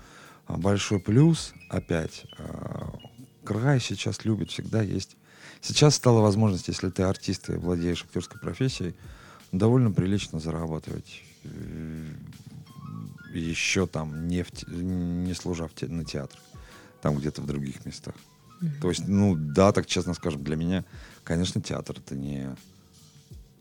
а, 0.47 0.59
большой 0.59 1.01
плюс, 1.01 1.55
опять, 1.71 2.27
а, 2.39 2.93
край 3.45 3.81
сейчас 3.81 4.25
любит, 4.25 4.51
всегда 4.51 4.83
есть. 4.83 5.17
Сейчас 5.65 5.95
стала 5.95 6.21
возможность, 6.21 6.69
если 6.69 6.91
ты 6.91 7.05
артист 7.05 7.49
и 7.49 7.53
владеешь 7.55 8.03
актерской 8.05 8.39
профессией, 8.39 8.95
довольно 9.51 9.91
прилично 9.91 10.39
зарабатывать. 10.39 11.23
э, 11.45 12.07
Еще 13.33 13.87
там 13.87 14.29
не, 14.29 14.43
в 14.45 14.51
те- 14.53 14.67
не 14.71 15.35
служа 15.35 15.67
в 15.67 15.75
те- 15.75 15.89
на 15.89 16.05
театр, 16.05 16.39
там 17.03 17.17
где-то 17.17 17.43
в 17.43 17.47
других 17.47 17.85
местах. 17.85 18.15
Мгм. 18.61 18.73
То 18.81 18.89
есть, 18.91 19.09
ну 19.09 19.35
да, 19.37 19.73
так 19.73 19.87
честно 19.87 20.15
скажем, 20.15 20.45
для 20.45 20.55
меня, 20.57 20.85
конечно, 21.25 21.61
театр 21.61 21.97
это 21.99 22.15
не, 22.15 22.55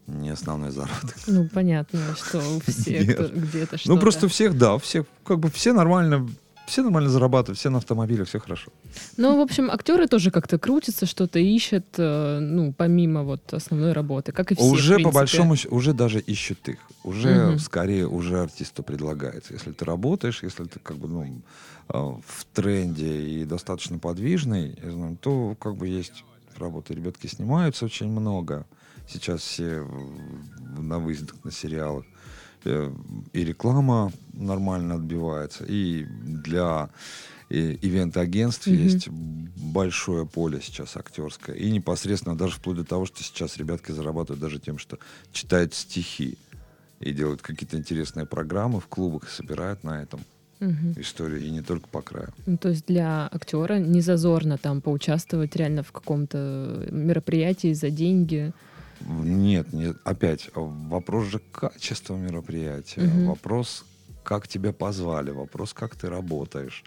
не 0.05 0.29
основной 0.29 0.69
заработок. 0.71 1.15
Ну, 1.25 1.49
понятно, 1.49 1.99
что 2.15 2.37
у 2.39 2.59
всех 2.59 3.13
кто- 3.15 3.27
где-то 3.29 3.77
что-то. 3.77 3.95
Ну, 3.95 3.99
просто 3.99 4.27
у 4.27 4.29
всех, 4.29 4.55
да, 4.57 4.75
у 4.75 4.77
всех, 4.79 5.05
как 5.25 5.39
бы 5.39 5.49
все 5.49 5.73
нормально, 5.73 6.29
все 6.65 6.81
нормально 6.81 7.09
зарабатывают, 7.09 7.59
все 7.59 7.69
на 7.69 7.77
автомобилях, 7.77 8.27
все 8.27 8.39
хорошо. 8.39 8.71
Ну, 9.17 9.37
в 9.37 9.41
общем, 9.41 9.69
актеры 9.69 10.07
тоже 10.07 10.31
как-то 10.31 10.57
крутятся, 10.57 11.05
что-то 11.05 11.39
ищут, 11.39 11.85
э, 11.97 12.39
ну, 12.39 12.73
помимо 12.73 13.23
вот 13.23 13.53
основной 13.53 13.91
работы, 13.91 14.31
как 14.31 14.51
и 14.51 14.55
все, 14.55 14.63
уже 14.63 14.99
по 14.99 15.11
большому 15.11 15.55
счету, 15.55 15.75
уже 15.75 15.93
даже 15.93 16.19
ищут 16.19 16.69
их. 16.69 16.79
Уже 17.03 17.49
Мгм. 17.49 17.59
скорее 17.59 18.07
уже 18.07 18.39
артисту 18.39 18.81
предлагается. 18.81 19.53
Если 19.53 19.71
ты 19.71 19.83
работаешь, 19.85 20.41
если 20.43 20.63
ты 20.63 20.79
как 20.79 20.97
бы 20.97 21.07
ну, 21.07 21.41
э, 21.89 21.97
в 22.25 22.45
тренде 22.53 23.21
и 23.21 23.45
достаточно 23.45 23.99
подвижный, 23.99 24.77
то 25.21 25.55
как 25.59 25.75
бы 25.75 25.87
есть 25.87 26.23
работа. 26.57 26.93
Ребятки 26.93 27.27
снимаются 27.27 27.85
очень 27.85 28.07
много. 28.07 28.65
Сейчас 29.07 29.41
все 29.41 29.85
на 30.77 30.99
выездах, 30.99 31.43
на 31.43 31.51
сериалах. 31.51 32.05
Э, 32.65 32.91
И 33.33 33.43
реклама 33.43 34.11
нормально 34.33 34.95
отбивается. 34.95 35.65
И 35.67 36.05
для 36.05 36.89
э, 37.49 37.77
ивент-агентств 37.81 38.67
Мгм. 38.67 38.75
есть 38.77 39.09
большое 39.09 40.25
поле 40.25 40.59
сейчас 40.61 40.97
актерское. 40.97 41.55
И 41.55 41.69
непосредственно 41.71 42.35
даже 42.37 42.55
вплоть 42.55 42.77
до 42.77 42.83
того, 42.83 43.05
что 43.05 43.23
сейчас 43.23 43.57
ребятки 43.57 43.91
зарабатывают 43.91 44.41
даже 44.41 44.59
тем, 44.59 44.77
что 44.77 44.97
читают 45.31 45.73
стихи 45.73 46.37
и 46.99 47.11
делают 47.11 47.41
какие-то 47.41 47.77
интересные 47.77 48.25
программы 48.25 48.79
в 48.79 48.87
клубах 48.87 49.23
и 49.25 49.31
собирают 49.31 49.83
на 49.83 50.01
этом 50.01 50.21
Мгм. 50.59 50.93
историю. 50.97 51.41
И 51.41 51.49
не 51.51 51.61
только 51.61 51.87
по 51.89 52.01
краю. 52.01 52.29
Ну, 52.45 52.57
то 52.57 52.69
есть 52.69 52.85
для 52.87 53.27
актера 53.31 53.79
не 53.79 53.99
зазорно 54.01 54.57
там 54.57 54.79
поучаствовать 54.81 55.55
реально 55.57 55.83
в 55.83 55.91
каком-то 55.91 56.87
мероприятии 56.89 57.73
за 57.73 57.89
деньги. 57.89 58.53
Нет, 59.05 59.73
нет, 59.73 59.97
опять, 60.03 60.49
вопрос 60.53 61.25
же 61.27 61.39
качества 61.39 62.15
мероприятия, 62.15 63.01
Мгм. 63.01 63.25
вопрос, 63.27 63.85
как 64.23 64.47
тебя 64.47 64.71
позвали, 64.71 65.31
вопрос, 65.31 65.73
как 65.73 65.95
ты 65.95 66.09
работаешь. 66.09 66.83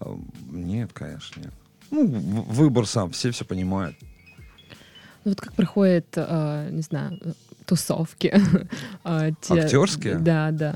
А, 0.00 0.14
Нет, 0.50 0.92
конечно, 0.92 1.40
нет. 1.40 1.52
Ну, 1.90 2.06
выбор 2.48 2.86
сам, 2.86 3.10
все 3.10 3.30
все 3.30 3.44
понимают. 3.44 3.96
Ну, 5.24 5.30
Вот 5.30 5.40
как 5.40 5.54
проходят, 5.54 6.06
э, 6.16 6.68
не 6.70 6.82
знаю, 6.82 7.18
тусовки. 7.66 8.34
а, 9.04 9.30
те- 9.40 9.60
Актерские? 9.60 10.18
Да, 10.18 10.50
да. 10.50 10.74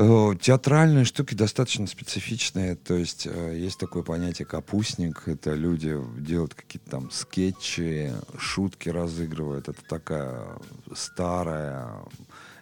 Э, 0.00 0.32
Театральные 0.40 1.04
штуки 1.04 1.34
достаточно 1.34 1.88
специфичные. 1.88 2.76
То 2.76 2.94
есть 2.94 3.26
э, 3.26 3.58
есть 3.58 3.78
такое 3.78 4.04
понятие 4.04 4.46
капустник. 4.46 5.26
Это 5.26 5.54
люди 5.54 5.96
делают 6.18 6.54
какие-то 6.54 6.88
там 6.88 7.10
скетчи, 7.10 8.12
шутки 8.38 8.90
разыгрывают. 8.90 9.68
Это 9.68 9.82
такая 9.88 10.46
старая, 10.94 11.88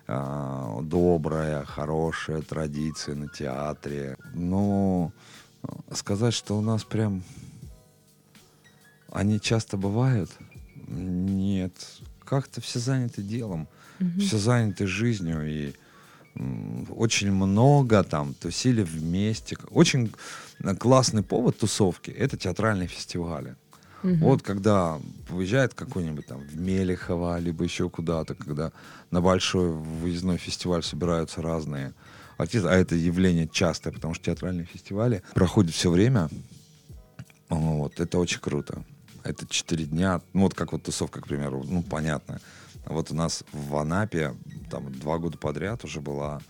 э, 0.09 0.79
добрая, 0.83 1.63
хорошая 1.67 2.41
традиция 2.41 3.15
на 3.17 3.29
театре. 3.29 4.17
Но 4.33 5.13
сказать, 5.93 6.33
что 6.33 6.57
у 6.57 6.63
нас 6.63 6.85
прям 6.85 7.23
они 9.13 9.41
часто 9.41 9.77
бывают, 9.77 10.31
нет. 10.89 11.73
Как-то 12.25 12.63
все 12.63 12.79
заняты 12.79 13.23
делом 13.23 13.69
Мгм. 13.99 14.21
все 14.21 14.37
заняты 14.39 14.87
жизнью 14.87 15.47
и 15.47 15.73
очень 16.91 17.33
много 17.33 18.05
там 18.05 18.35
тусили 18.35 18.83
вместе. 18.83 19.57
Очень 19.71 20.13
классный 20.79 21.23
повод 21.23 21.59
тусовки— 21.59 22.11
это 22.19 22.37
театральные 22.37 22.89
фестивали. 22.89 23.57
Мгм. 24.03 24.19
Вот 24.21 24.43
когда 24.43 25.01
выезжает 25.29 25.75
какой-нибудь 25.75 26.27
там 26.27 26.41
в 26.41 26.57
Мелехово, 26.57 27.39
либо 27.39 27.65
еще 27.65 27.89
куда-то, 27.89 28.35
когда 28.35 28.73
на 29.11 29.21
большой 29.21 29.71
выездной 29.71 30.37
фестиваль 30.37 30.83
собираются 30.83 31.43
разные 31.43 31.95
артисты, 32.37 32.69
а 32.69 32.75
это 32.75 32.95
явление 32.95 33.49
частое, 33.49 33.93
потому 33.93 34.15
что 34.15 34.27
театральные 34.27 34.67
фестивали 34.67 35.23
проходят 35.35 35.75
все 35.75 35.91
время. 35.91 36.29
Вот, 37.49 37.99
это 38.01 38.19
очень 38.19 38.41
круто. 38.41 38.85
Это 39.25 39.47
четыре 39.47 39.87
дня, 39.87 40.21
ну 40.35 40.43
вот 40.43 40.55
как 40.55 40.73
вот 40.73 40.83
тусовка, 40.85 41.21
к 41.21 41.27
примеру, 41.27 41.65
ну 41.67 41.83
понятно. 41.83 42.41
Вот 42.87 43.11
у 43.11 43.15
нас 43.15 43.45
в 43.53 43.77
Анапе 43.77 44.35
там 44.71 44.93
два 44.93 45.19
года 45.19 45.39
подряд 45.39 45.85
уже 45.85 46.01
была 46.01 46.41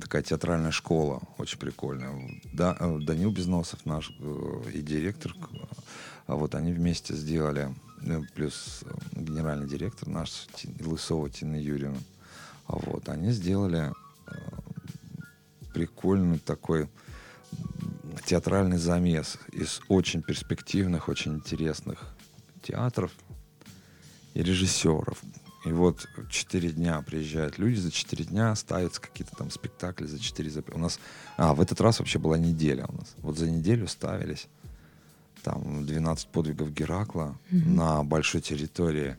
такая 0.00 0.22
театральная 0.22 0.70
школа, 0.70 1.22
очень 1.38 1.58
прикольная. 1.58 2.40
Да, 2.52 2.76
э, 2.78 2.98
Данил 3.00 3.30
Безносов 3.30 3.84
наш 3.84 4.10
э, 4.20 4.70
и 4.72 4.80
директор, 4.80 5.34
а 6.26 6.36
вот 6.36 6.54
они 6.54 6.72
вместе 6.72 7.14
сделали, 7.14 7.74
э, 8.02 8.20
плюс 8.34 8.84
генеральный 9.12 9.68
директор 9.68 10.08
наш 10.08 10.46
Лысова 10.80 11.28
Тина 11.30 11.60
Юрьевна. 11.60 11.98
Вот, 12.66 13.08
они 13.08 13.30
сделали 13.32 13.92
прикольный 15.74 16.38
такой 16.38 16.88
театральный 18.24 18.78
замес 18.78 19.38
из 19.52 19.82
очень 19.88 20.22
перспективных, 20.22 21.08
очень 21.08 21.34
интересных 21.34 22.14
театров 22.62 23.10
и 24.34 24.42
режиссеров. 24.42 25.22
И 25.64 25.72
вот 25.72 26.06
четыре 26.30 26.70
дня 26.70 27.00
приезжают 27.00 27.58
люди, 27.58 27.78
за 27.80 27.90
четыре 27.90 28.24
дня 28.24 28.54
ставятся 28.54 29.00
какие-то 29.00 29.34
там 29.34 29.50
спектакли, 29.50 30.04
за 30.06 30.18
четыре... 30.18 30.50
У 30.74 30.78
нас... 30.78 30.98
А, 31.38 31.54
в 31.54 31.60
этот 31.60 31.80
раз 31.80 32.00
вообще 32.00 32.18
была 32.18 32.36
неделя 32.36 32.84
у 32.86 32.92
нас. 32.96 33.14
Вот 33.18 33.38
за 33.38 33.50
неделю 33.50 33.86
ставились 33.88 34.46
там 35.42 35.86
12 35.86 36.28
подвигов 36.28 36.70
Геракла 36.72 37.36
Мгм. 37.50 37.76
на 37.76 38.04
большой 38.04 38.40
территории. 38.42 39.16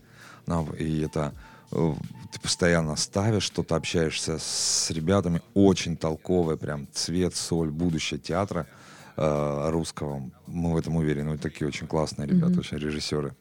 И 0.78 1.00
это 1.00 1.34
э, 1.72 1.94
ты 2.32 2.40
постоянно 2.40 2.94
ставишь, 2.94 3.42
что-то 3.42 3.74
общаешься 3.74 4.38
с 4.38 4.88
ребятами, 4.90 5.40
очень 5.54 5.96
толковое, 5.96 6.56
прям 6.56 6.86
цвет, 6.92 7.34
соль, 7.34 7.70
будущее 7.70 8.20
театра 8.20 8.68
э, 9.16 9.70
русского. 9.70 10.30
Мы 10.46 10.72
в 10.72 10.76
этом 10.76 10.94
уверены. 10.94 11.32
Вот 11.32 11.40
такие 11.40 11.66
очень 11.66 11.88
классные 11.88 12.28
ребята, 12.28 12.50
Мгм. 12.52 12.58
очень 12.60 12.78
режиссеры. 12.78 13.34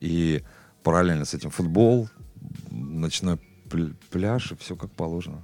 И 0.00 0.42
параллельно 0.84 1.24
с 1.24 1.34
этим 1.34 1.50
футбол, 1.50 2.08
ночной 2.70 3.38
пл- 3.68 3.96
пляж 4.10 4.52
и 4.52 4.56
все 4.56 4.76
как 4.76 4.92
положено. 4.92 5.42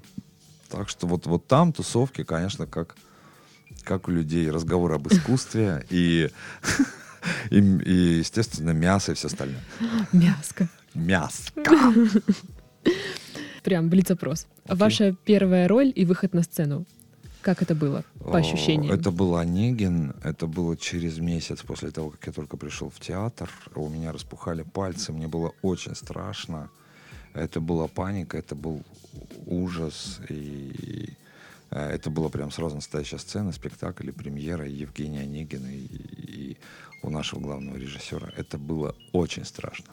Так 0.68 0.88
что 0.88 1.09
вот, 1.09 1.26
вот 1.26 1.48
там 1.48 1.72
тусовки, 1.72 2.22
конечно, 2.22 2.66
как, 2.66 2.94
как 3.83 4.07
у 4.07 4.12
людей 4.12 4.48
разговор 4.50 4.92
об 4.92 5.09
искусстве 5.09 5.85
и, 5.90 6.31
и, 7.50 7.59
и, 7.59 8.18
естественно, 8.18 8.70
мясо 8.70 9.11
и 9.12 9.14
все 9.16 9.26
остальное. 9.26 9.62
Мяско. 10.12 10.68
Мясо. 10.94 11.50
Прям 13.64 13.88
блиц-опрос. 13.88 14.46
Окей. 14.64 14.76
Ваша 14.76 15.16
первая 15.24 15.66
роль 15.68 15.92
и 15.94 16.05
выход 16.05 16.35
на 16.35 16.42
сцену. 16.42 16.87
Как 17.42 17.62
это 17.62 17.74
было 17.74 18.05
по 18.18 18.38
ощущениям? 18.38 18.92
Это 18.92 19.11
был 19.11 19.37
Онегин, 19.37 20.14
это 20.22 20.46
было 20.46 20.76
через 20.76 21.18
месяц 21.18 21.62
после 21.62 21.90
того, 21.90 22.11
как 22.11 22.26
я 22.26 22.33
только 22.33 22.57
пришел 22.57 22.90
в 22.90 23.00
театр. 23.00 23.50
У 23.74 23.88
меня 23.88 24.12
распухали 24.12 24.62
пальцы, 24.62 25.12
мне 25.12 25.26
было 25.26 25.53
очень 25.62 25.94
страшно. 25.94 26.70
Это 27.33 27.61
была 27.61 27.87
паника, 27.88 28.37
это 28.37 28.55
был 28.55 28.83
ужас. 29.46 30.20
И 30.29 31.16
Э, 31.70 31.90
это 31.90 32.11
было 32.11 32.29
прям 32.29 32.50
сразу 32.50 32.74
настоящая 32.74 33.18
сцена, 33.18 33.53
спектакль 33.53 34.11
премьера 34.12 34.66
Евгения 34.66 35.20
Онегина 35.20 35.68
и, 35.68 35.87
и 35.87 36.57
у 37.03 37.11
нашего 37.11 37.40
главного 37.40 37.76
режиссера. 37.76 38.31
Это 38.37 38.59
было 38.59 38.94
очень 39.12 39.44
страшно. 39.44 39.92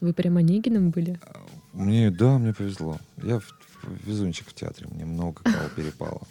Вы 0.00 0.14
прям 0.14 0.38
Онегиным 0.38 0.90
были? 0.90 1.20
Мне, 1.72 2.10
да, 2.10 2.38
мне 2.38 2.54
повезло. 2.54 2.98
Я 3.22 3.38
в, 3.38 3.59
везунчик 4.04 4.48
в 4.48 4.54
театре, 4.54 4.88
мне 4.90 5.04
много 5.04 5.42
кого 5.42 5.68
перепало. 5.76 6.22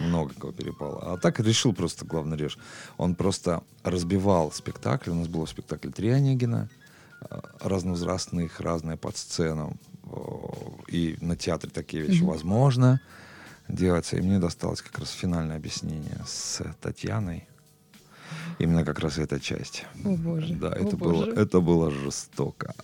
Много 0.00 0.32
кого 0.34 0.52
перепало. 0.52 1.12
А 1.12 1.16
так 1.18 1.40
решил 1.40 1.72
просто 1.72 2.04
главный 2.04 2.36
реж. 2.36 2.58
Он 2.96 3.14
просто 3.14 3.62
разбивал 3.82 4.52
спектакль. 4.52 5.10
У 5.10 5.14
нас 5.14 5.28
было 5.28 5.46
в 5.46 5.50
спектакле 5.50 5.90
три 5.90 6.10
Онегина, 6.10 6.68
э, 7.28 7.40
разновозрастных, 7.60 8.60
разные 8.60 8.96
под 8.96 9.16
сцену. 9.16 9.76
И 10.86 11.16
на 11.20 11.36
театре 11.36 11.72
такие 11.74 12.04
вещи 12.04 12.22
mm-hmm. 12.22 12.26
возможно 12.26 13.00
делаться. 13.68 14.16
И 14.16 14.20
мне 14.20 14.38
досталось 14.38 14.82
как 14.82 14.98
раз 14.98 15.10
финальное 15.10 15.56
объяснение 15.56 16.20
с 16.26 16.62
Татьяной. 16.80 17.48
Именно 18.58 18.84
как 18.84 19.00
раз 19.00 19.18
эта 19.18 19.38
часть. 19.40 19.84
О 20.04 20.10
боже. 20.10 20.54
Да, 20.54 20.68
О, 20.68 20.74
это, 20.74 20.96
боже. 20.96 21.26
Было, 21.26 21.40
это 21.40 21.60
было 21.60 21.90
жестоко. 21.90 22.74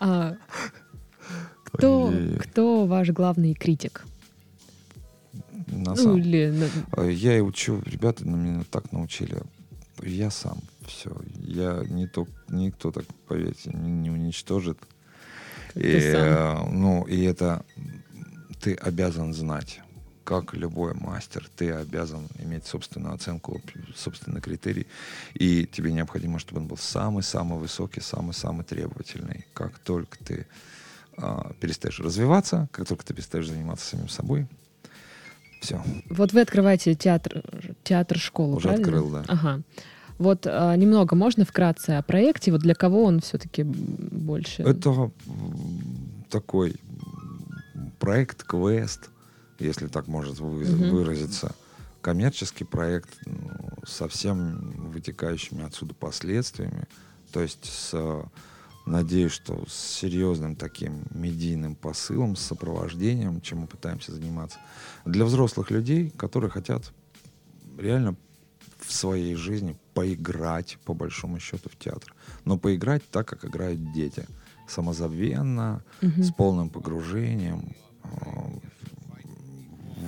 А, 0.00 0.36
кто, 1.72 2.12
кто 2.40 2.86
ваш 2.86 3.10
главный 3.10 3.54
критик? 3.54 4.04
На 5.66 5.90
Ну, 5.90 5.96
самом- 5.96 6.18
или... 6.18 6.52
Э, 6.96 7.10
Я 7.12 7.36
и 7.38 7.40
учу, 7.40 7.80
ребята 7.86 8.26
на 8.28 8.36
меня 8.36 8.64
так 8.70 8.92
научили. 8.92 9.42
Я 10.02 10.30
сам 10.30 10.58
все. 10.86 11.14
Я 11.36 11.84
не 11.88 12.06
то, 12.06 12.26
никто 12.48 12.90
так, 12.90 13.04
поверьте, 13.28 13.70
не, 13.70 13.90
не 13.90 14.10
уничтожит. 14.10 14.78
И, 15.74 16.00
сам. 16.00 16.20
э, 16.20 16.70
ну, 16.72 17.04
и 17.06 17.22
это 17.22 17.64
ты 18.60 18.74
обязан 18.74 19.32
знать. 19.34 19.80
Как 20.24 20.54
любой 20.54 20.94
мастер, 20.94 21.48
ты 21.56 21.70
обязан 21.72 22.28
иметь 22.38 22.64
собственную 22.66 23.14
оценку, 23.14 23.60
собственный 23.96 24.40
критерий. 24.40 24.86
И 25.34 25.66
тебе 25.66 25.92
необходимо, 25.92 26.38
чтобы 26.38 26.60
он 26.60 26.66
был 26.68 26.76
самый-самый 26.76 27.58
высокий, 27.58 28.00
самый-самый 28.00 28.64
требовательный. 28.64 29.44
Как 29.54 29.78
только 29.78 30.18
ты 30.24 30.46
а, 31.20 31.52
перестаешь 31.60 32.00
развиваться, 32.00 32.68
как 32.72 32.88
только 32.88 33.04
ты 33.04 33.14
перестаешь 33.14 33.48
заниматься 33.48 33.86
самим 33.86 34.08
собой, 34.08 34.46
все. 35.60 35.82
Вот 36.08 36.32
вы 36.32 36.40
открываете 36.40 36.94
театр, 36.94 37.42
театр-школу, 37.84 38.56
Уже 38.56 38.68
правильно? 38.68 38.86
открыл, 38.86 39.10
да. 39.10 39.24
Ага. 39.28 39.60
Вот 40.18 40.46
а, 40.46 40.74
немного 40.76 41.14
можно 41.16 41.44
вкратце 41.44 41.90
о 41.90 42.02
проекте? 42.02 42.50
Вот 42.52 42.60
для 42.60 42.74
кого 42.74 43.04
он 43.04 43.20
все-таки 43.20 43.62
больше? 43.62 44.62
Это 44.62 45.10
такой 46.30 46.76
проект, 47.98 48.42
квест, 48.44 49.10
если 49.58 49.86
так 49.88 50.08
может 50.08 50.38
вы- 50.40 50.64
Мгм. 50.64 50.90
выразиться. 50.90 51.54
Коммерческий 52.00 52.64
проект 52.64 53.10
ну, 53.26 53.50
со 53.86 54.08
всем 54.08 54.90
вытекающими 54.90 55.64
отсюда 55.64 55.92
последствиями. 55.94 56.84
То 57.32 57.42
есть 57.42 57.66
с, 57.66 58.24
надеюсь, 58.86 59.32
что 59.32 59.64
с 59.68 59.74
серьезным 59.74 60.56
таким 60.56 61.02
медийным 61.10 61.74
посылом, 61.74 62.36
с 62.36 62.40
сопровождением, 62.40 63.40
чем 63.40 63.58
мы 63.60 63.66
пытаемся 63.66 64.12
заниматься. 64.12 64.58
Для 65.04 65.24
взрослых 65.24 65.70
людей, 65.70 66.10
которые 66.16 66.50
хотят 66.50 66.92
реально 67.78 68.16
в 68.78 68.92
своей 68.92 69.34
жизни 69.34 69.76
поиграть, 69.94 70.78
по 70.84 70.94
большому 70.94 71.38
счету, 71.38 71.68
в 71.68 71.76
театр. 71.76 72.14
Но 72.44 72.58
поиграть 72.58 73.02
так, 73.10 73.28
как 73.28 73.44
играют 73.44 73.92
дети. 73.92 74.26
Самозабвенно, 74.68 75.82
Мгм. 76.00 76.22
с 76.22 76.32
полным 76.32 76.68
погружением. 76.70 77.74
Э, 78.04 78.08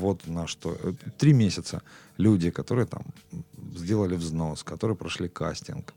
Вот 0.00 0.26
на 0.26 0.46
что. 0.46 0.76
Э, 0.82 0.92
Три 1.18 1.32
месяца 1.34 1.82
люди, 2.18 2.50
которые 2.50 2.86
там 2.86 3.02
сделали 3.76 4.16
взнос, 4.16 4.62
которые 4.64 4.96
прошли 4.96 5.28
кастинг, 5.28 5.94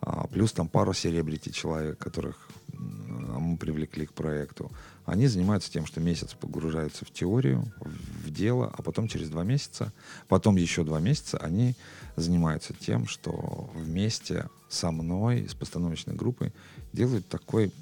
а, 0.00 0.26
плюс 0.26 0.52
там 0.52 0.68
пару 0.68 0.92
селебрити 0.92 1.50
человек, 1.50 1.98
которых 1.98 2.48
мы 2.72 3.56
привлекли 3.56 4.06
к 4.06 4.12
проекту, 4.12 4.70
они 5.04 5.26
занимаются 5.26 5.70
тем, 5.70 5.86
что 5.86 6.00
месяц 6.00 6.34
погружаются 6.34 7.04
в 7.04 7.10
теорию, 7.10 7.64
в 7.80 8.10
в 8.20 8.30
дело, 8.32 8.72
а 8.76 8.82
потом 8.82 9.08
через 9.08 9.28
два 9.28 9.42
месяца, 9.44 9.92
потом 10.28 10.56
еще 10.56 10.84
два 10.84 11.00
месяца 11.00 11.38
они 11.38 11.74
занимаются 12.16 12.74
тем, 12.74 13.06
что 13.06 13.70
вместе 13.74 14.48
со 14.68 14.90
мной, 14.90 15.46
с 15.48 15.54
постановочной 15.54 16.14
группой, 16.14 16.52
делают 16.92 17.26
такой 17.28 17.72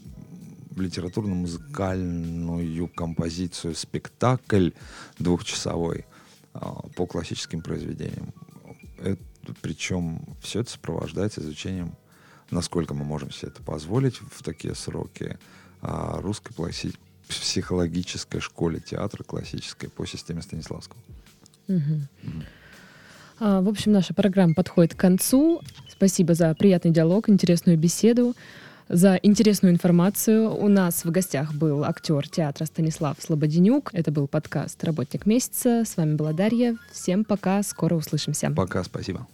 литературно-музыкальную 0.77 2.89
композицию, 2.89 3.75
спектакль 3.75 4.71
двухчасовой 5.19 6.05
а, 6.55 6.87
по 6.95 7.07
классическим 7.07 7.63
произведениям. 7.63 8.33
Это, 8.99 9.21
причем 9.61 10.21
все 10.41 10.61
это 10.61 10.71
сопровождается 10.71 11.41
изучением, 11.41 11.97
насколько 12.51 12.95
мы 12.95 13.05
можем 13.05 13.31
себе 13.31 13.51
это 13.51 13.63
позволить 13.63 14.17
в 14.17 14.43
такие 14.43 14.75
сроки, 14.75 15.39
а, 15.81 16.21
русской 16.21 16.53
класси- 16.53 16.95
психологической 17.29 18.41
школе 18.41 18.81
театра 18.81 19.23
классической 19.23 19.89
по 19.89 20.07
системе 20.07 20.43
Станиславского. 20.43 20.99
Мгм. 21.69 22.09
А, 23.41 23.61
в 23.61 23.69
общем, 23.69 23.93
наша 23.93 24.15
программа 24.15 24.55
подходит 24.55 24.95
к 24.95 24.99
концу. 24.99 25.61
Спасибо 25.91 26.35
за 26.35 26.55
приятный 26.55 26.91
диалог, 26.91 27.29
интересную 27.29 27.79
беседу, 27.79 28.35
за 28.89 29.17
интересную 29.17 29.75
информацию. 29.75 30.51
У 30.51 30.69
нас 30.69 31.05
в 31.05 31.11
гостях 31.11 31.55
был 31.55 31.85
актер 31.85 32.29
театра 32.29 32.65
Станислав 32.65 33.17
Слободенюк. 33.21 33.91
Это 33.93 34.11
был 34.11 34.27
подкаст 34.27 34.83
«Работник 34.83 35.27
месяца». 35.27 35.85
С 35.85 35.97
вами 35.97 36.15
была 36.15 36.33
Дарья. 36.33 36.77
Всем 36.93 37.25
пока, 37.25 37.63
скоро 37.63 37.95
услышимся. 37.95 38.51
Пока, 38.51 38.83
спасибо. 38.83 39.27